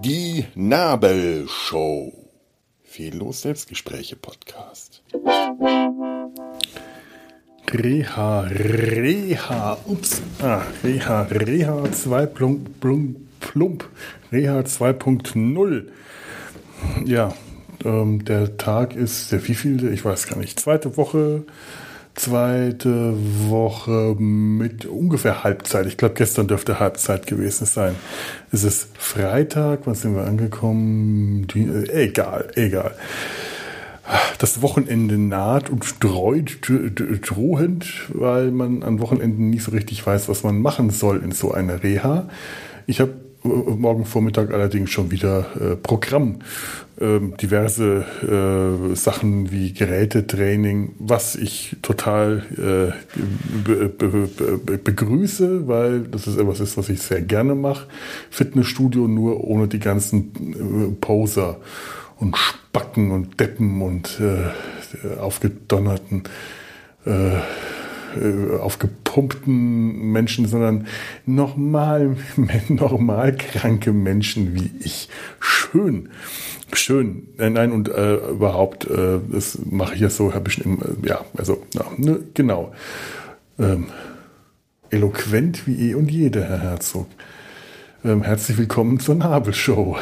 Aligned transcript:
Die 0.00 0.46
Nabelshow. 0.54 2.14
Fehllos 2.82 3.42
Selbstgespräche 3.42 4.16
Podcast. 4.16 5.02
Reha, 7.70 8.40
Reha, 8.40 9.76
ups, 9.84 10.22
ah, 10.40 10.62
Reha, 10.82 11.22
Reha 11.24 11.92
2 11.92 12.26
plump, 12.26 12.80
plump, 12.80 13.18
plump, 13.40 13.86
Reha 14.32 14.60
2.0. 14.60 15.88
Ja, 17.04 17.34
ähm, 17.84 18.24
der 18.24 18.56
Tag 18.56 18.96
ist 18.96 19.30
der 19.30 19.46
wievielte, 19.46 19.90
ich 19.90 20.02
weiß 20.06 20.26
gar 20.26 20.38
nicht, 20.38 20.58
zweite 20.58 20.96
Woche, 20.96 21.44
zweite 22.16 23.14
Woche 23.48 24.16
mit 24.18 24.86
ungefähr 24.86 25.44
Halbzeit. 25.44 25.86
Ich 25.86 25.96
glaube, 25.96 26.14
gestern 26.14 26.48
dürfte 26.48 26.80
Halbzeit 26.80 27.26
gewesen 27.26 27.66
sein. 27.66 27.94
Es 28.50 28.64
ist 28.64 28.88
Freitag, 28.98 29.80
wann 29.84 29.94
sind 29.94 30.16
wir 30.16 30.24
angekommen? 30.24 31.46
Die, 31.46 31.62
äh, 31.62 32.06
egal, 32.06 32.48
egal 32.54 32.94
das 34.38 34.62
Wochenende 34.62 35.18
naht 35.18 35.70
und 35.70 35.84
streut 35.84 36.58
drohend, 36.62 37.86
weil 38.08 38.50
man 38.50 38.82
an 38.82 39.00
Wochenenden 39.00 39.50
nicht 39.50 39.64
so 39.64 39.72
richtig 39.72 40.06
weiß, 40.06 40.28
was 40.28 40.42
man 40.42 40.60
machen 40.60 40.90
soll 40.90 41.22
in 41.22 41.32
so 41.32 41.52
einer 41.52 41.82
Reha. 41.82 42.28
Ich 42.86 43.00
habe 43.00 43.14
morgen 43.46 44.04
Vormittag 44.04 44.52
allerdings 44.52 44.90
schon 44.90 45.10
wieder 45.10 45.46
äh, 45.60 45.76
Programm. 45.76 46.40
Ähm, 46.98 47.36
diverse 47.36 48.06
äh, 48.22 48.94
Sachen 48.96 49.50
wie 49.50 49.74
Gerätetraining, 49.74 50.94
was 50.98 51.36
ich 51.36 51.76
total 51.82 52.42
äh, 52.52 52.92
be 53.64 53.88
be 53.88 54.28
be 54.58 54.78
begrüße, 54.78 55.68
weil 55.68 56.00
das 56.04 56.26
ist 56.26 56.38
etwas 56.38 56.60
ist, 56.60 56.78
was 56.78 56.88
ich 56.88 57.02
sehr 57.02 57.20
gerne 57.20 57.54
mache. 57.54 57.86
Fitnessstudio 58.30 59.08
nur 59.08 59.44
ohne 59.44 59.68
die 59.68 59.78
ganzen 59.78 60.90
äh, 60.90 60.92
Poser 60.98 61.58
und 62.18 62.34
Spacken 62.36 63.10
und 63.10 63.38
Deppen 63.40 63.82
und 63.82 64.18
äh, 64.18 65.18
aufgedonnerten, 65.18 66.22
äh, 68.16 68.26
äh, 68.26 68.58
aufgepumpten 68.58 70.12
Menschen, 70.12 70.46
sondern 70.46 70.86
normal, 71.24 72.16
normal 72.68 73.36
kranke 73.36 73.92
Menschen 73.92 74.54
wie 74.54 74.70
ich. 74.80 75.08
Schön. 75.40 76.08
Schön. 76.72 77.28
Nein, 77.36 77.52
nein, 77.52 77.72
und 77.72 77.88
äh, 77.88 78.16
überhaupt, 78.16 78.88
äh, 78.90 79.20
das 79.30 79.58
mache 79.64 79.94
ich 79.94 80.00
ja 80.00 80.10
so, 80.10 80.34
habe 80.34 80.50
ich 80.50 80.64
im, 80.64 80.78
äh, 80.78 81.08
ja, 81.08 81.24
also, 81.36 81.62
ja, 81.74 81.84
ne, 81.96 82.20
genau. 82.34 82.72
Ähm, 83.58 83.86
eloquent 84.90 85.66
wie 85.66 85.90
eh 85.90 85.94
und 85.94 86.10
jede, 86.10 86.44
Herr 86.44 86.60
Herzog. 86.60 87.06
Ähm, 88.04 88.22
herzlich 88.22 88.58
willkommen 88.58 89.00
zur 89.00 89.14
Nabelshow. 89.14 89.96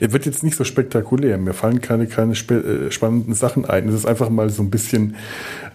Er 0.00 0.12
wird 0.12 0.26
jetzt 0.26 0.42
nicht 0.42 0.56
so 0.56 0.64
spektakulär. 0.64 1.38
Mir 1.38 1.54
fallen 1.54 1.80
keine, 1.80 2.06
keine 2.06 2.32
äh, 2.32 2.90
spannenden 2.90 3.34
Sachen 3.34 3.64
ein. 3.64 3.88
Es 3.88 3.94
ist 3.94 4.06
einfach 4.06 4.30
mal 4.30 4.50
so 4.50 4.62
ein 4.62 4.70
bisschen 4.70 5.16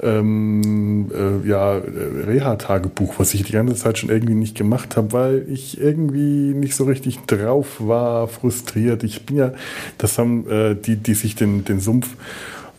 ähm, 0.02 1.11
äh, 1.14 1.48
ja, 1.48 1.73
Reha-Tagebuch, 1.73 3.16
was 3.17 3.33
ich 3.33 3.44
die 3.44 3.53
ganze 3.53 3.76
Zeit 3.76 3.98
schon 3.98 4.09
irgendwie 4.09 4.36
nicht 4.36 4.56
gemacht 4.56 4.98
habe, 4.98 5.14
weil 5.14 5.45
ich 5.50 5.80
irgendwie 5.80 6.53
nicht 6.53 6.76
so 6.76 6.86
richtig 6.86 7.20
drauf 7.28 7.78
war, 7.80 8.28
frustriert. 8.28 9.03
Ich 9.03 9.26
bin 9.26 9.38
ja, 9.38 9.53
das 9.98 10.17
haben 10.17 10.50
äh, 10.50 10.76
die, 10.76 10.98
die 10.98 11.14
sich 11.14 11.36
den, 11.36 11.66
den 11.66 11.80
Sumpf 11.80 12.16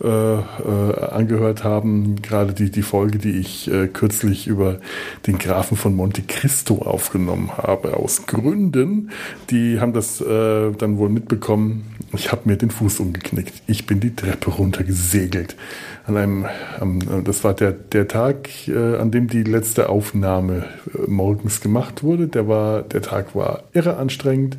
äh, 0.03 0.07
äh, 0.07 1.09
angehört 1.09 1.63
haben, 1.63 2.21
gerade 2.21 2.53
die, 2.53 2.69
die 2.69 2.83
Folge, 2.83 3.17
die 3.17 3.39
ich 3.39 3.71
äh, 3.71 3.87
kürzlich 3.87 4.45
über 4.45 4.77
den 5.25 5.39
Grafen 5.39 5.75
von 5.75 5.95
Monte 5.95 6.21
Cristo 6.21 6.83
aufgenommen 6.83 7.49
habe, 7.57 7.97
aus 7.97 8.27
Gründen, 8.27 9.09
die 9.49 9.79
haben 9.79 9.93
das 9.93 10.21
äh, 10.21 10.71
dann 10.71 10.97
wohl 10.97 11.09
mitbekommen. 11.09 11.95
Ich 12.13 12.31
habe 12.31 12.43
mir 12.45 12.57
den 12.57 12.69
Fuß 12.69 12.99
umgeknickt. 12.99 13.53
Ich 13.65 13.87
bin 13.87 13.99
die 13.99 14.15
Treppe 14.15 14.51
runtergesegelt. 14.51 15.55
An 16.05 16.15
einem, 16.15 16.45
am, 16.79 17.23
das 17.23 17.43
war 17.43 17.53
der, 17.55 17.71
der 17.71 18.07
Tag, 18.07 18.49
äh, 18.67 18.97
an 18.97 19.09
dem 19.09 19.27
die 19.27 19.43
letzte 19.43 19.89
Aufnahme 19.89 20.65
äh, 20.93 21.09
morgens 21.09 21.59
gemacht 21.59 22.03
wurde. 22.03 22.27
Der 22.27 22.47
war, 22.47 22.83
der 22.83 23.01
Tag 23.01 23.35
war 23.35 23.63
irre 23.73 23.97
anstrengend. 23.97 24.57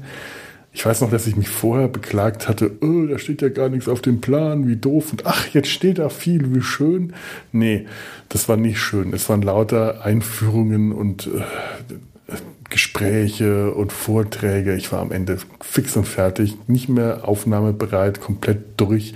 Ich 0.73 0.85
weiß 0.85 1.01
noch, 1.01 1.11
dass 1.11 1.27
ich 1.27 1.37
mich 1.37 1.49
vorher 1.49 1.89
beklagt 1.89 2.49
hatte, 2.49 2.71
oh, 2.81 3.07
da 3.07 3.19
steht 3.19 3.43
ja 3.43 3.49
gar 3.49 3.69
nichts 3.69 3.89
auf 3.89 4.01
dem 4.01 4.21
Plan, 4.21 4.69
wie 4.69 4.77
doof. 4.77 5.13
Und 5.13 5.27
ach, 5.27 5.49
jetzt 5.49 5.69
steht 5.69 5.99
da 5.99 6.09
viel, 6.09 6.55
wie 6.55 6.63
schön. 6.63 7.15
Nee, 7.53 7.87
das 8.29 8.49
war 8.49 8.57
nicht 8.57 8.79
schön. 8.79 9.13
Es 9.13 9.29
waren 9.29 9.43
lauter 9.43 10.05
Einführungen 10.05 10.93
und 10.93 11.27
äh, 11.27 12.35
Gespräche 12.71 13.73
und 13.73 13.93
Vorträge. 13.93 14.75
Ich 14.75 14.93
war 14.93 15.01
am 15.01 15.11
Ende 15.11 15.39
fix 15.61 15.97
und 15.97 16.07
fertig, 16.07 16.57
nicht 16.67 16.89
mehr 16.89 17.27
aufnahmebereit, 17.27 18.21
komplett 18.21 18.79
durch. 18.79 19.15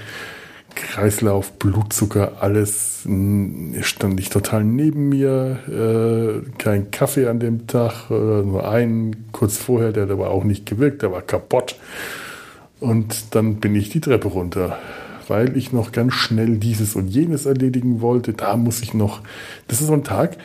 Kreislauf, 0.75 1.53
Blutzucker, 1.53 2.39
alles 2.41 3.07
stand 3.83 4.21
ich 4.21 4.31
total 4.31 4.65
neben 4.65 5.09
mir. 5.09 5.59
Äh, 5.69 6.51
kein 6.59 6.91
Kaffee 6.91 7.29
an 7.29 7.41
dem 7.41 7.67
Tag, 7.67 8.11
äh, 8.11 8.15
nur 8.15 8.69
einen 8.69 9.33
kurz 9.33 9.57
vorher, 9.57 9.93
der 9.93 10.05
hat 10.05 10.11
aber 10.11 10.31
auch 10.31 10.45
nicht 10.45 10.67
gewirkt, 10.67 11.03
der 11.03 11.13
war 11.13 11.23
kaputt. 11.23 11.77
Und 12.81 13.35
dann 13.35 13.57
bin 13.57 13.75
ich 13.75 13.91
die 13.91 14.01
Treppe 14.01 14.29
runter, 14.29 14.79
weil 15.29 15.57
ich 15.57 15.73
noch 15.73 15.93
ganz 15.93 16.15
schnell 16.15 16.59
dieses 16.59 16.97
und 16.97 17.09
jenes 17.09 17.47
erledigen 17.47 18.01
wollte. 18.01 18.33
Da 18.33 18.57
muss 18.57 18.83
ich 18.83 18.93
noch. 18.93 19.21
Das 19.69 19.81
ist 19.81 19.87
so 19.87 19.93
ein 19.93 20.05
Tag, 20.05 20.37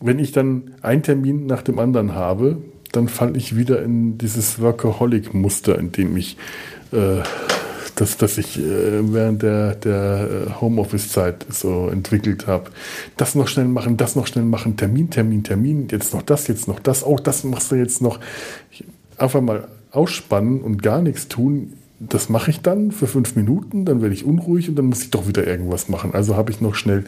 wenn 0.00 0.18
ich 0.18 0.32
dann 0.32 0.74
einen 0.82 1.02
Termin 1.02 1.46
nach 1.46 1.62
dem 1.62 1.78
anderen 1.78 2.14
habe, 2.14 2.58
dann 2.92 3.08
falle 3.08 3.36
ich 3.36 3.56
wieder 3.56 3.82
in 3.82 4.18
dieses 4.18 4.60
Workaholic-Muster, 4.60 5.78
in 5.78 5.92
dem 5.92 6.16
ich 6.16 6.36
äh, 6.92 7.22
das, 7.96 8.16
das 8.16 8.38
ich 8.38 8.58
äh, 8.58 9.12
während 9.12 9.42
der, 9.42 9.74
der 9.74 10.28
äh, 10.48 10.60
Homeoffice-Zeit 10.60 11.46
so 11.50 11.88
entwickelt 11.88 12.46
habe. 12.46 12.70
Das 13.16 13.34
noch 13.34 13.48
schnell 13.48 13.66
machen, 13.66 13.96
das 13.96 14.16
noch 14.16 14.26
schnell 14.26 14.44
machen, 14.44 14.76
Termin, 14.76 15.10
Termin, 15.10 15.42
Termin, 15.42 15.88
jetzt 15.90 16.14
noch 16.14 16.22
das, 16.22 16.48
jetzt 16.48 16.68
noch 16.68 16.80
das, 16.80 17.04
oh, 17.04 17.16
das 17.16 17.44
machst 17.44 17.70
du 17.70 17.76
jetzt 17.76 18.00
noch. 18.00 18.20
Einfach 19.18 19.40
mal 19.40 19.68
ausspannen 19.90 20.62
und 20.62 20.82
gar 20.82 21.02
nichts 21.02 21.28
tun, 21.28 21.74
das 22.08 22.28
mache 22.28 22.50
ich 22.50 22.60
dann 22.60 22.90
für 22.90 23.06
fünf 23.06 23.36
Minuten, 23.36 23.84
dann 23.84 24.02
werde 24.02 24.14
ich 24.14 24.24
unruhig 24.24 24.68
und 24.68 24.76
dann 24.76 24.86
muss 24.86 25.02
ich 25.02 25.10
doch 25.10 25.28
wieder 25.28 25.46
irgendwas 25.46 25.88
machen. 25.88 26.14
Also 26.14 26.36
habe 26.36 26.50
ich 26.50 26.60
noch 26.60 26.74
schnell 26.74 27.04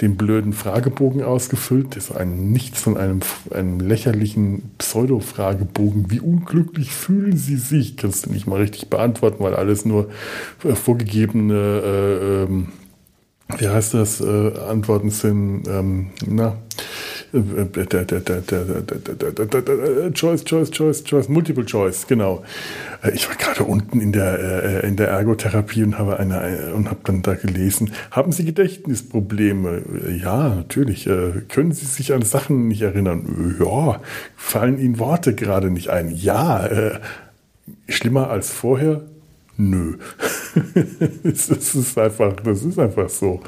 den 0.00 0.16
blöden 0.16 0.52
Fragebogen 0.52 1.22
ausgefüllt. 1.22 1.96
Das 1.96 2.10
ist 2.10 2.16
ein 2.16 2.52
nichts 2.52 2.80
von 2.80 2.96
einem, 2.96 3.20
einem 3.50 3.80
lächerlichen 3.80 4.70
Pseudo-Fragebogen. 4.78 6.10
Wie 6.10 6.20
unglücklich 6.20 6.92
fühlen 6.92 7.36
Sie 7.36 7.56
sich? 7.56 7.96
Kannst 7.96 8.26
du 8.26 8.30
nicht 8.30 8.46
mal 8.46 8.60
richtig 8.60 8.88
beantworten, 8.88 9.42
weil 9.42 9.54
alles 9.54 9.84
nur 9.84 10.08
äh, 10.64 10.74
vorgegebene, 10.74 11.54
äh, 11.54 12.42
ähm, 12.44 12.68
wie 13.56 13.68
heißt 13.68 13.94
das, 13.94 14.20
äh, 14.20 14.52
Antworten 14.68 15.10
sind. 15.10 15.66
Ähm, 15.68 16.10
na, 16.26 16.56
Choice, 20.14 20.44
Choice, 20.44 20.70
Choice, 20.70 21.04
Choice, 21.04 21.28
Multiple 21.28 21.64
Choice, 21.66 22.06
genau. 22.06 22.42
Ich 23.12 23.28
war 23.28 23.36
gerade 23.36 23.64
unten 23.64 24.00
in 24.00 24.12
der, 24.12 24.82
in 24.84 24.96
der 24.96 25.08
Ergotherapie 25.08 25.82
und 25.84 25.98
habe 25.98 26.18
eine, 26.18 26.72
und 26.74 26.88
habe 26.88 27.00
dann 27.04 27.22
da 27.22 27.34
gelesen, 27.34 27.92
haben 28.10 28.32
Sie 28.32 28.44
Gedächtnisprobleme? 28.44 29.82
Ja, 30.22 30.48
natürlich. 30.48 31.04
Können 31.48 31.72
Sie 31.72 31.86
sich 31.86 32.14
an 32.14 32.22
Sachen 32.22 32.68
nicht 32.68 32.82
erinnern? 32.82 33.56
Ja. 33.60 34.00
Fallen 34.36 34.78
Ihnen 34.78 34.98
Worte 34.98 35.34
gerade 35.34 35.70
nicht 35.70 35.90
ein? 35.90 36.10
Ja. 36.14 36.68
Schlimmer 37.88 38.30
als 38.30 38.50
vorher? 38.50 39.02
Nö. 39.60 39.96
es 41.24 41.48
ist 41.50 41.98
einfach, 41.98 42.36
das 42.36 42.62
ist 42.62 42.78
einfach 42.78 43.08
so. 43.08 43.40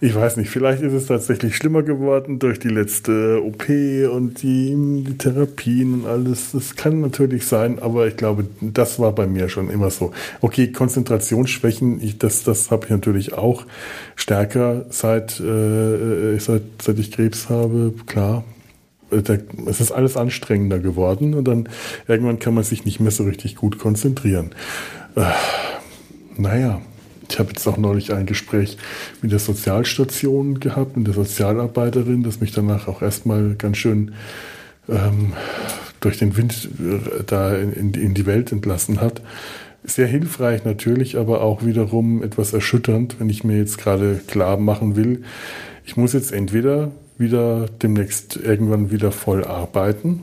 Ich 0.00 0.14
weiß 0.14 0.36
nicht, 0.36 0.48
vielleicht 0.48 0.80
ist 0.80 0.92
es 0.92 1.06
tatsächlich 1.06 1.56
schlimmer 1.56 1.82
geworden 1.82 2.38
durch 2.38 2.60
die 2.60 2.68
letzte 2.68 3.42
OP 3.42 3.68
und 3.68 4.42
die, 4.42 5.04
die 5.04 5.18
Therapien 5.18 5.94
und 5.94 6.06
alles. 6.06 6.52
Das 6.52 6.76
kann 6.76 7.00
natürlich 7.00 7.46
sein, 7.46 7.80
aber 7.80 8.06
ich 8.06 8.16
glaube, 8.16 8.46
das 8.60 9.00
war 9.00 9.12
bei 9.12 9.26
mir 9.26 9.48
schon 9.48 9.70
immer 9.70 9.90
so. 9.90 10.12
Okay, 10.40 10.70
Konzentrationsschwächen, 10.70 12.00
ich, 12.00 12.18
das, 12.18 12.44
das 12.44 12.70
habe 12.70 12.84
ich 12.84 12.90
natürlich 12.92 13.32
auch 13.32 13.66
stärker 14.14 14.86
seit, 14.90 15.40
äh, 15.40 16.38
seit, 16.38 16.62
seit 16.80 16.96
ich 17.00 17.10
Krebs 17.10 17.48
habe, 17.48 17.92
klar 18.06 18.44
es 19.12 19.80
ist 19.80 19.90
alles 19.90 20.16
anstrengender 20.16 20.78
geworden 20.78 21.34
und 21.34 21.48
dann 21.48 21.68
irgendwann 22.06 22.38
kann 22.38 22.54
man 22.54 22.62
sich 22.62 22.84
nicht 22.84 23.00
mehr 23.00 23.10
so 23.10 23.24
richtig 23.24 23.56
gut 23.56 23.76
konzentrieren. 23.78 24.52
Äh, 25.16 25.22
naja, 26.36 26.80
ich 27.28 27.38
habe 27.38 27.50
jetzt 27.50 27.66
auch 27.66 27.76
neulich 27.76 28.12
ein 28.12 28.26
Gespräch 28.26 28.76
mit 29.22 29.30
der 29.32 29.38
Sozialstation 29.38 30.58
gehabt, 30.60 30.96
mit 30.96 31.06
der 31.06 31.14
Sozialarbeiterin, 31.14 32.22
das 32.22 32.40
mich 32.40 32.52
danach 32.52 32.88
auch 32.88 33.02
erstmal 33.02 33.54
ganz 33.54 33.76
schön 33.76 34.14
ähm, 34.88 35.32
durch 36.00 36.18
den 36.18 36.36
Wind 36.36 36.68
äh, 36.80 37.22
da 37.26 37.54
in, 37.54 37.94
in 37.94 38.14
die 38.14 38.26
Welt 38.26 38.52
entlassen 38.52 39.00
hat. 39.00 39.22
Sehr 39.84 40.06
hilfreich 40.06 40.64
natürlich, 40.64 41.16
aber 41.16 41.40
auch 41.42 41.64
wiederum 41.64 42.22
etwas 42.22 42.52
erschütternd, 42.52 43.16
wenn 43.18 43.30
ich 43.30 43.44
mir 43.44 43.56
jetzt 43.56 43.78
gerade 43.78 44.20
klar 44.26 44.56
machen 44.56 44.96
will, 44.96 45.22
ich 45.84 45.96
muss 45.96 46.12
jetzt 46.12 46.32
entweder 46.32 46.90
wieder 47.16 47.66
demnächst 47.82 48.36
irgendwann 48.36 48.90
wieder 48.90 49.12
voll 49.12 49.44
arbeiten 49.44 50.22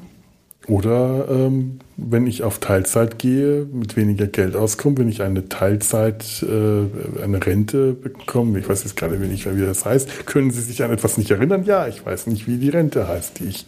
oder 0.68 1.28
ähm, 1.30 1.80
wenn 1.96 2.28
ich 2.28 2.44
auf 2.44 2.60
Teilzeit 2.60 3.18
gehe, 3.20 3.66
mit 3.72 3.96
weniger 3.96 4.28
Geld 4.28 4.56
auskomme, 4.56 4.98
wenn 4.98 5.08
ich 5.08 5.22
eine 5.22 5.48
Teilzeit, 5.48 6.44
äh, 6.44 7.24
eine 7.24 7.46
Rente 7.46 7.94
bekomme, 7.94 8.60
ich 8.60 8.68
weiß 8.68 8.84
jetzt 8.84 8.98
gerade 8.98 9.18
nicht 9.18 9.46
mehr, 9.46 9.58
wie 9.58 9.66
das 9.66 9.86
heißt, 9.86 10.26
können 10.26 10.52
Sie 10.52 10.62
sich 10.62 10.84
an 10.84 10.92
etwas 10.92 11.18
nicht 11.18 11.32
erinnern? 11.32 11.64
Ja, 11.64 11.88
ich 11.88 12.06
weiß 12.06 12.28
nicht, 12.28 12.48
wie 12.48 12.58
die 12.58 12.70
Rente 12.70 13.08
heißt, 13.08 13.40
die 13.40 13.46
ich 13.46 13.66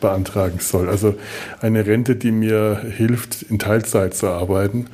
beantragen 0.00 0.58
soll. 0.58 0.88
Also 0.88 1.16
eine 1.60 1.86
Rente, 1.86 2.16
die 2.16 2.30
mir 2.30 2.80
hilft, 2.96 3.42
in 3.42 3.58
Teilzeit 3.58 4.14
zu 4.14 4.28
arbeiten. 4.28 4.86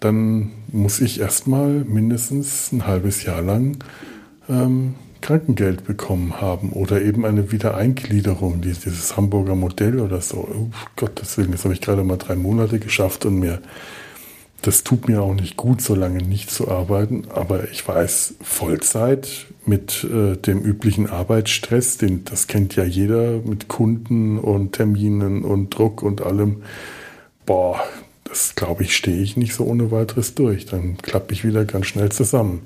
Dann 0.00 0.50
muss 0.72 1.00
ich 1.00 1.20
erstmal 1.20 1.68
mindestens 1.68 2.72
ein 2.72 2.86
halbes 2.86 3.22
Jahr 3.22 3.42
lang 3.42 3.76
ähm, 4.48 4.94
Krankengeld 5.20 5.84
bekommen 5.84 6.40
haben 6.40 6.70
oder 6.72 7.02
eben 7.02 7.24
eine 7.24 7.52
Wiedereingliederung, 7.52 8.60
dieses 8.60 9.16
Hamburger 9.16 9.54
Modell 9.54 10.00
oder 10.00 10.20
so. 10.20 10.48
Oh, 10.52 10.70
Gottes 10.96 11.36
Willen, 11.38 11.52
das 11.52 11.64
habe 11.64 11.74
ich 11.74 11.80
gerade 11.80 12.04
mal 12.04 12.16
drei 12.16 12.36
Monate 12.36 12.78
geschafft 12.78 13.26
und 13.26 13.38
mir, 13.38 13.60
das 14.62 14.84
tut 14.84 15.08
mir 15.08 15.22
auch 15.22 15.34
nicht 15.34 15.56
gut, 15.56 15.80
so 15.80 15.94
lange 15.94 16.22
nicht 16.22 16.50
zu 16.50 16.68
arbeiten. 16.68 17.24
Aber 17.34 17.70
ich 17.70 17.86
weiß, 17.86 18.34
Vollzeit 18.42 19.46
mit 19.66 20.04
äh, 20.04 20.36
dem 20.36 20.60
üblichen 20.60 21.08
Arbeitsstress, 21.08 21.98
den, 21.98 22.24
das 22.24 22.46
kennt 22.46 22.76
ja 22.76 22.84
jeder 22.84 23.38
mit 23.38 23.68
Kunden 23.68 24.38
und 24.38 24.72
Terminen 24.72 25.44
und 25.44 25.70
Druck 25.70 26.02
und 26.02 26.22
allem. 26.22 26.62
Boah, 27.46 27.80
das 28.24 28.54
glaube 28.54 28.84
ich, 28.84 28.96
stehe 28.96 29.20
ich 29.20 29.36
nicht 29.36 29.54
so 29.54 29.64
ohne 29.64 29.90
weiteres 29.90 30.34
durch. 30.34 30.66
Dann 30.66 30.98
klappe 30.98 31.32
ich 31.32 31.44
wieder 31.44 31.64
ganz 31.64 31.86
schnell 31.86 32.10
zusammen. 32.10 32.62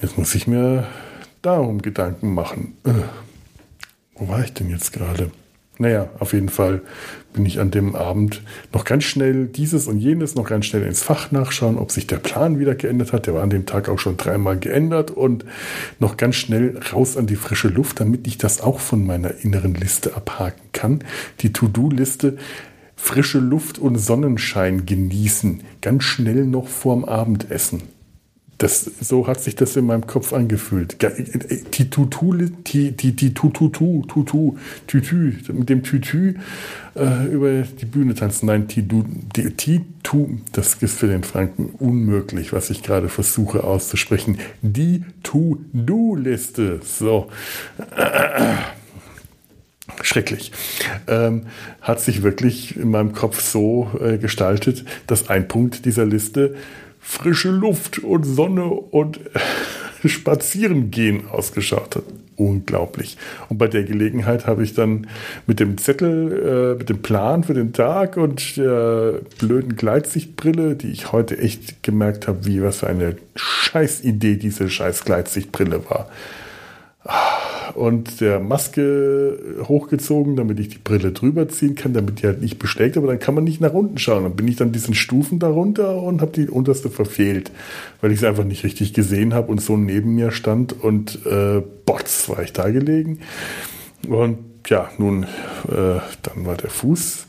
Jetzt 0.00 0.16
muss 0.16 0.34
ich 0.34 0.46
mir 0.46 0.86
darum 1.42 1.82
Gedanken 1.82 2.34
machen. 2.34 2.76
Äh, 2.84 2.92
wo 4.14 4.28
war 4.28 4.44
ich 4.44 4.52
denn 4.52 4.70
jetzt 4.70 4.92
gerade? 4.92 5.30
Naja, 5.80 6.10
auf 6.18 6.34
jeden 6.34 6.50
Fall 6.50 6.82
bin 7.32 7.46
ich 7.46 7.58
an 7.58 7.70
dem 7.70 7.96
Abend 7.96 8.42
noch 8.70 8.84
ganz 8.84 9.04
schnell 9.04 9.46
dieses 9.46 9.86
und 9.86 9.98
jenes 9.98 10.34
noch 10.34 10.46
ganz 10.46 10.66
schnell 10.66 10.82
ins 10.82 11.02
Fach 11.02 11.30
nachschauen, 11.30 11.78
ob 11.78 11.90
sich 11.90 12.06
der 12.06 12.18
Plan 12.18 12.58
wieder 12.58 12.74
geändert 12.74 13.14
hat. 13.14 13.26
Der 13.26 13.32
war 13.32 13.42
an 13.42 13.48
dem 13.48 13.64
Tag 13.64 13.88
auch 13.88 13.98
schon 13.98 14.18
dreimal 14.18 14.58
geändert 14.58 15.10
und 15.10 15.46
noch 15.98 16.18
ganz 16.18 16.36
schnell 16.36 16.78
raus 16.92 17.16
an 17.16 17.26
die 17.26 17.36
frische 17.36 17.68
Luft, 17.68 17.98
damit 17.98 18.26
ich 18.26 18.36
das 18.36 18.60
auch 18.60 18.78
von 18.78 19.06
meiner 19.06 19.42
inneren 19.42 19.74
Liste 19.74 20.14
abhaken 20.14 20.60
kann. 20.72 21.04
Die 21.40 21.54
To-Do-Liste 21.54 22.36
frische 22.94 23.38
Luft 23.38 23.78
und 23.78 23.96
Sonnenschein 23.96 24.84
genießen, 24.84 25.62
ganz 25.80 26.04
schnell 26.04 26.44
noch 26.44 26.68
vorm 26.68 27.06
Abendessen. 27.06 27.80
Das, 28.60 28.90
so 29.00 29.26
hat 29.26 29.40
sich 29.40 29.56
das 29.56 29.74
in 29.76 29.86
meinem 29.86 30.06
Kopf 30.06 30.34
angefühlt. 30.34 30.98
Die 31.00 31.88
Tutu, 31.88 32.34
die, 32.34 32.92
die, 32.92 33.16
die 33.16 33.32
Tututu, 33.32 34.02
Tutu, 34.06 34.58
Tütü, 34.86 35.38
mit 35.54 35.70
dem 35.70 35.82
Tütü 35.82 36.34
äh, 36.94 37.24
über 37.32 37.62
die 37.62 37.86
Bühne 37.86 38.14
tanzen. 38.14 38.44
Nein, 38.44 38.68
Titu, 38.68 39.06
das 40.52 40.74
ist 40.74 40.98
für 40.98 41.06
den 41.06 41.24
Franken 41.24 41.70
unmöglich, 41.78 42.52
was 42.52 42.68
ich 42.68 42.82
gerade 42.82 43.08
versuche 43.08 43.64
auszusprechen. 43.64 44.38
Die 44.60 45.04
To-Do-Liste. 45.22 46.80
So. 46.84 47.30
Schrecklich. 50.02 50.52
Ähm, 51.06 51.46
hat 51.80 52.02
sich 52.02 52.22
wirklich 52.22 52.76
in 52.76 52.90
meinem 52.90 53.14
Kopf 53.14 53.40
so 53.40 53.90
äh, 53.98 54.18
gestaltet, 54.18 54.84
dass 55.06 55.30
ein 55.30 55.48
Punkt 55.48 55.86
dieser 55.86 56.04
Liste 56.04 56.56
frische 57.00 57.50
Luft 57.50 57.98
und 57.98 58.24
Sonne 58.24 58.64
und 58.64 59.20
Spazieren 60.04 60.90
gehen 60.90 61.28
ausgeschaut 61.28 61.96
hat. 61.96 62.04
Unglaublich. 62.36 63.18
Und 63.50 63.58
bei 63.58 63.68
der 63.68 63.84
Gelegenheit 63.84 64.46
habe 64.46 64.62
ich 64.64 64.72
dann 64.72 65.08
mit 65.46 65.60
dem 65.60 65.76
Zettel, 65.76 66.72
äh, 66.72 66.78
mit 66.78 66.88
dem 66.88 67.02
Plan 67.02 67.44
für 67.44 67.52
den 67.52 67.74
Tag 67.74 68.16
und 68.16 68.56
der 68.56 69.20
blöden 69.38 69.76
Gleitsichtbrille, 69.76 70.74
die 70.74 70.90
ich 70.90 71.12
heute 71.12 71.36
echt 71.36 71.82
gemerkt 71.82 72.28
habe, 72.28 72.46
wie 72.46 72.62
was 72.62 72.78
für 72.78 72.86
eine 72.86 73.16
Scheißidee 73.36 74.36
diese 74.36 74.70
scheiß 74.70 75.04
Gleitsichtbrille 75.04 75.84
war. 75.90 76.08
Ah 77.04 77.39
und 77.74 78.20
der 78.20 78.40
Maske 78.40 79.38
hochgezogen, 79.68 80.36
damit 80.36 80.60
ich 80.60 80.68
die 80.68 80.78
Brille 80.78 81.12
drüber 81.12 81.48
ziehen 81.48 81.74
kann, 81.74 81.92
damit 81.92 82.22
die 82.22 82.26
halt 82.26 82.40
nicht 82.40 82.58
beschlägt, 82.58 82.96
aber 82.96 83.06
dann 83.06 83.18
kann 83.18 83.34
man 83.34 83.44
nicht 83.44 83.60
nach 83.60 83.72
unten 83.72 83.98
schauen. 83.98 84.24
Dann 84.24 84.36
bin 84.36 84.48
ich 84.48 84.56
dann 84.56 84.72
diesen 84.72 84.94
Stufen 84.94 85.38
darunter 85.38 86.02
und 86.02 86.20
habe 86.20 86.32
die 86.32 86.48
unterste 86.48 86.90
verfehlt, 86.90 87.50
weil 88.00 88.12
ich 88.12 88.18
es 88.18 88.24
einfach 88.24 88.44
nicht 88.44 88.64
richtig 88.64 88.94
gesehen 88.94 89.34
habe 89.34 89.50
und 89.50 89.60
so 89.60 89.76
neben 89.76 90.14
mir 90.14 90.30
stand 90.30 90.72
und 90.82 91.24
äh, 91.26 91.62
Bots 91.86 92.28
war 92.28 92.42
ich 92.42 92.52
da 92.52 92.70
gelegen. 92.70 93.20
Und 94.08 94.38
ja, 94.68 94.90
nun, 94.98 95.24
äh, 95.24 96.00
dann 96.22 96.46
war 96.46 96.56
der 96.56 96.70
Fuß 96.70 97.26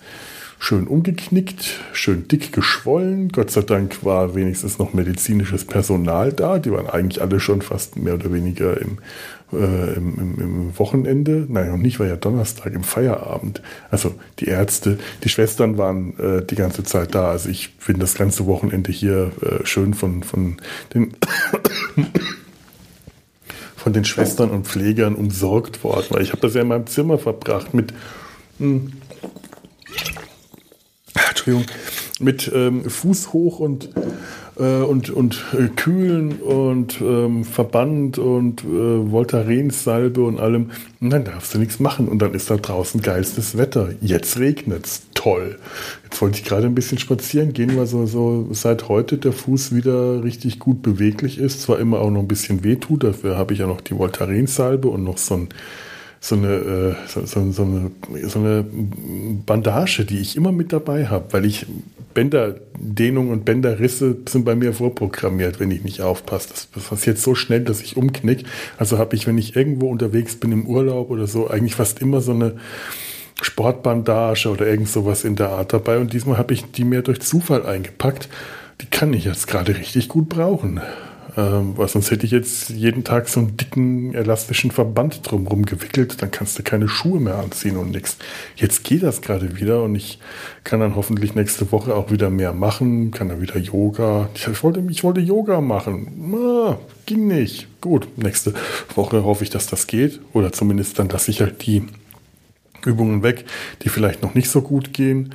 schön 0.61 0.85
umgeknickt, 0.85 1.79
schön 1.91 2.27
dick 2.27 2.53
geschwollen. 2.53 3.29
Gott 3.29 3.49
sei 3.49 3.61
Dank 3.61 4.05
war 4.05 4.35
wenigstens 4.35 4.77
noch 4.77 4.93
medizinisches 4.93 5.65
Personal 5.65 6.31
da. 6.31 6.59
Die 6.59 6.71
waren 6.71 6.87
eigentlich 6.87 7.19
alle 7.19 7.39
schon 7.39 7.63
fast 7.63 7.97
mehr 7.97 8.13
oder 8.13 8.31
weniger 8.31 8.79
im, 8.79 8.99
äh, 9.53 9.93
im, 9.95 10.17
im, 10.17 10.39
im, 10.39 10.79
Wochenende. 10.79 11.45
Nein, 11.49 11.71
noch 11.71 11.77
nicht, 11.77 11.99
war 11.99 12.07
ja 12.07 12.15
Donnerstag 12.15 12.73
im 12.73 12.83
Feierabend. 12.83 13.61
Also 13.89 14.15
die 14.39 14.45
Ärzte, 14.45 14.97
die 15.23 15.29
Schwestern 15.29 15.77
waren 15.77 16.17
äh, 16.19 16.45
die 16.45 16.55
ganze 16.55 16.83
Zeit 16.83 17.15
da. 17.15 17.31
Also 17.31 17.49
ich 17.49 17.77
bin 17.77 17.99
das 17.99 18.15
ganze 18.15 18.45
Wochenende 18.45 18.91
hier 18.91 19.31
äh, 19.41 19.65
schön 19.65 19.93
von, 19.93 20.23
von 20.23 20.57
den 20.93 21.13
von 23.75 23.93
den 23.93 24.05
Schwestern 24.05 24.51
und 24.51 24.67
Pflegern 24.67 25.15
umsorgt 25.15 25.83
worden, 25.83 26.05
weil 26.09 26.21
ich 26.21 26.31
habe 26.31 26.41
das 26.41 26.53
ja 26.53 26.61
in 26.61 26.67
meinem 26.67 26.87
Zimmer 26.87 27.17
verbracht 27.17 27.73
mit 27.73 27.93
mh, 28.59 28.67
hm, 28.67 28.93
Entschuldigung, 31.41 31.65
mit 32.19 32.51
ähm, 32.53 32.89
Fuß 32.89 33.33
hoch 33.33 33.59
und, 33.59 33.89
äh, 34.61 34.83
und, 34.83 35.09
und 35.09 35.43
äh, 35.53 35.67
Kühlen 35.75 36.33
und 36.33 37.01
ähm, 37.01 37.43
Verband 37.43 38.17
und 38.19 38.63
äh, 38.63 39.11
Voltarensalbe 39.11 40.23
und 40.23 40.39
allem. 40.39 40.69
Und 41.01 41.09
dann 41.09 41.23
darfst 41.25 41.53
du 41.53 41.57
nichts 41.57 41.79
machen. 41.79 42.07
Und 42.07 42.19
dann 42.19 42.33
ist 42.33 42.49
da 42.49 42.57
draußen 42.57 43.01
geilstes 43.01 43.57
Wetter. 43.57 43.89
Jetzt 44.01 44.37
regnet's. 44.39 45.03
Toll. 45.13 45.59
Jetzt 46.03 46.21
wollte 46.21 46.37
ich 46.37 46.45
gerade 46.45 46.65
ein 46.65 46.73
bisschen 46.73 46.97
spazieren 46.97 47.53
gehen, 47.53 47.77
weil 47.77 47.85
so, 47.85 48.05
so 48.05 48.47
seit 48.51 48.87
heute 48.89 49.17
der 49.17 49.33
Fuß 49.33 49.75
wieder 49.75 50.23
richtig 50.23 50.57
gut 50.57 50.81
beweglich 50.81 51.37
ist. 51.37 51.61
Zwar 51.61 51.79
immer 51.79 51.99
auch 51.99 52.09
noch 52.09 52.21
ein 52.21 52.27
bisschen 52.27 52.63
wehtut, 52.63 53.03
dafür 53.03 53.37
habe 53.37 53.53
ich 53.53 53.59
ja 53.59 53.67
noch 53.67 53.81
die 53.81 53.97
Voltarensalbe 53.97 54.87
und 54.87 55.03
noch 55.03 55.19
so 55.19 55.35
ein 55.35 55.49
so 56.23 56.35
eine, 56.35 56.47
äh, 56.47 56.95
so, 57.07 57.25
so, 57.25 57.51
so, 57.51 57.63
eine, 57.63 57.91
so 58.27 58.39
eine 58.39 58.63
Bandage, 58.63 60.05
die 60.05 60.19
ich 60.19 60.37
immer 60.37 60.51
mit 60.51 60.71
dabei 60.71 61.07
habe, 61.07 61.33
weil 61.33 61.45
ich 61.45 61.65
Bänderdehnung 62.13 63.29
und 63.29 63.43
Bänderrisse 63.43 64.17
sind 64.29 64.45
bei 64.45 64.53
mir 64.53 64.73
vorprogrammiert, 64.73 65.59
wenn 65.59 65.71
ich 65.71 65.83
nicht 65.83 66.01
aufpasse. 66.01 66.49
Das, 66.49 66.69
das 66.75 66.83
passiert 66.83 67.17
so 67.17 67.33
schnell, 67.33 67.61
dass 67.61 67.81
ich 67.81 67.97
umknick. 67.97 68.45
Also 68.77 68.99
habe 68.99 69.15
ich, 69.15 69.25
wenn 69.25 69.39
ich 69.39 69.55
irgendwo 69.55 69.89
unterwegs 69.89 70.35
bin 70.35 70.51
im 70.51 70.67
Urlaub 70.67 71.09
oder 71.09 71.25
so, 71.25 71.49
eigentlich 71.49 71.73
fast 71.73 71.99
immer 72.01 72.21
so 72.21 72.33
eine 72.33 72.55
Sportbandage 73.41 74.47
oder 74.49 74.67
irgend 74.67 74.89
sowas 74.89 75.23
in 75.23 75.35
der 75.35 75.49
Art 75.49 75.73
dabei. 75.73 75.97
Und 75.97 76.13
diesmal 76.13 76.37
habe 76.37 76.53
ich 76.53 76.69
die 76.71 76.83
mir 76.83 77.01
durch 77.01 77.21
Zufall 77.21 77.65
eingepackt. 77.65 78.29
Die 78.81 78.85
kann 78.85 79.11
ich 79.13 79.25
jetzt 79.25 79.47
gerade 79.47 79.75
richtig 79.75 80.07
gut 80.07 80.29
brauchen. 80.29 80.81
Ähm, 81.37 81.77
weil 81.77 81.87
sonst 81.87 82.11
hätte 82.11 82.25
ich 82.25 82.31
jetzt 82.31 82.69
jeden 82.69 83.03
Tag 83.03 83.29
so 83.29 83.39
einen 83.39 83.55
dicken 83.55 84.13
elastischen 84.13 84.69
Verband 84.71 85.21
drumherum 85.23 85.65
gewickelt, 85.65 86.21
dann 86.21 86.29
kannst 86.29 86.59
du 86.59 86.63
keine 86.63 86.89
Schuhe 86.89 87.19
mehr 87.19 87.37
anziehen 87.37 87.77
und 87.77 87.91
nichts. 87.91 88.17
Jetzt 88.55 88.83
geht 88.83 89.03
das 89.03 89.21
gerade 89.21 89.57
wieder 89.57 89.83
und 89.83 89.95
ich 89.95 90.19
kann 90.63 90.81
dann 90.81 90.95
hoffentlich 90.95 91.33
nächste 91.33 91.71
Woche 91.71 91.95
auch 91.95 92.11
wieder 92.11 92.29
mehr 92.29 92.53
machen, 92.53 93.11
kann 93.11 93.29
dann 93.29 93.41
wieder 93.41 93.57
Yoga. 93.57 94.29
Ich 94.35 94.63
wollte, 94.63 94.83
ich 94.89 95.03
wollte 95.03 95.21
Yoga 95.21 95.61
machen. 95.61 96.33
Ah, 96.35 96.77
ging 97.05 97.27
nicht. 97.27 97.67
Gut, 97.79 98.07
nächste 98.17 98.53
Woche 98.95 99.23
hoffe 99.23 99.43
ich, 99.43 99.49
dass 99.49 99.67
das 99.67 99.87
geht. 99.87 100.19
Oder 100.33 100.51
zumindest 100.51 100.99
dann 100.99 101.09
lasse 101.09 101.31
ich 101.31 101.41
halt 101.41 101.65
die 101.65 101.83
Übungen 102.85 103.23
weg, 103.23 103.45
die 103.83 103.89
vielleicht 103.89 104.21
noch 104.21 104.33
nicht 104.33 104.49
so 104.49 104.61
gut 104.61 104.93
gehen. 104.93 105.33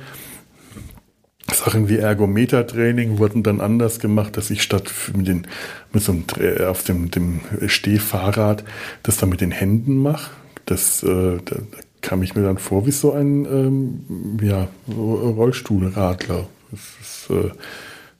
Sachen 1.51 1.89
wie 1.89 1.97
Ergometertraining 1.97 3.19
wurden 3.19 3.43
dann 3.43 3.61
anders 3.61 3.99
gemacht, 3.99 4.37
dass 4.37 4.49
ich 4.49 4.61
statt 4.61 4.91
mit, 5.15 5.27
den, 5.27 5.47
mit 5.93 6.03
so 6.03 6.11
einem 6.11 6.25
auf 6.67 6.83
dem, 6.83 7.11
dem 7.11 7.41
Stehfahrrad 7.67 8.63
das 9.03 9.17
dann 9.17 9.29
mit 9.29 9.41
den 9.41 9.51
Händen 9.51 9.97
mache. 9.97 10.31
Das 10.65 11.03
äh, 11.03 11.37
da 11.43 11.55
kam 12.01 12.23
ich 12.23 12.35
mir 12.35 12.43
dann 12.43 12.57
vor 12.57 12.85
wie 12.85 12.91
so 12.91 13.13
ein 13.13 13.45
ähm, 13.45 14.37
ja, 14.41 14.67
Rollstuhlradler. 14.87 16.47
Das 16.71 16.81
ist, 17.01 17.29
äh, 17.29 17.51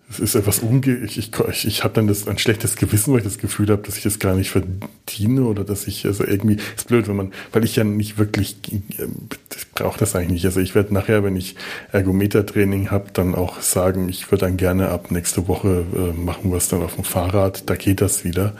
es 0.09 0.19
ist 0.19 0.35
etwas 0.35 0.59
unge... 0.59 1.03
Ich, 1.03 1.17
ich, 1.17 1.67
ich 1.67 1.83
habe 1.83 1.93
dann 1.93 2.07
das, 2.07 2.27
ein 2.27 2.37
schlechtes 2.37 2.77
Gewissen, 2.77 3.11
weil 3.11 3.19
ich 3.19 3.25
das 3.25 3.37
Gefühl 3.37 3.67
habe, 3.69 3.81
dass 3.83 3.97
ich 3.97 4.03
das 4.03 4.19
gar 4.19 4.35
nicht 4.35 4.51
verdiene 4.51 5.41
oder 5.41 5.63
dass 5.65 5.85
ich, 5.87 6.05
also 6.05 6.23
irgendwie, 6.23 6.57
ist 6.75 6.87
blöd, 6.87 7.07
wenn 7.07 7.17
man, 7.17 7.33
weil 7.51 7.65
ich 7.65 7.75
ja 7.75 7.83
nicht 7.83 8.17
wirklich, 8.17 8.57
ich 8.69 9.71
brauche 9.75 9.99
das 9.99 10.15
eigentlich 10.15 10.31
nicht. 10.31 10.45
Also 10.45 10.61
ich 10.61 10.75
werde 10.75 10.93
nachher, 10.93 11.23
wenn 11.23 11.35
ich 11.35 11.55
Ergometertraining 11.91 12.89
habe, 12.89 13.11
dann 13.11 13.35
auch 13.35 13.59
sagen, 13.61 14.07
ich 14.07 14.31
würde 14.31 14.45
dann 14.45 14.55
gerne 14.55 14.89
ab 14.89 15.11
nächste 15.11 15.47
Woche 15.47 15.85
äh, 15.93 16.13
machen 16.13 16.51
wir 16.51 16.57
es 16.57 16.69
dann 16.69 16.83
auf 16.83 16.95
dem 16.95 17.03
Fahrrad, 17.03 17.69
da 17.69 17.75
geht 17.75 17.99
das 17.99 18.23
wieder. 18.23 18.53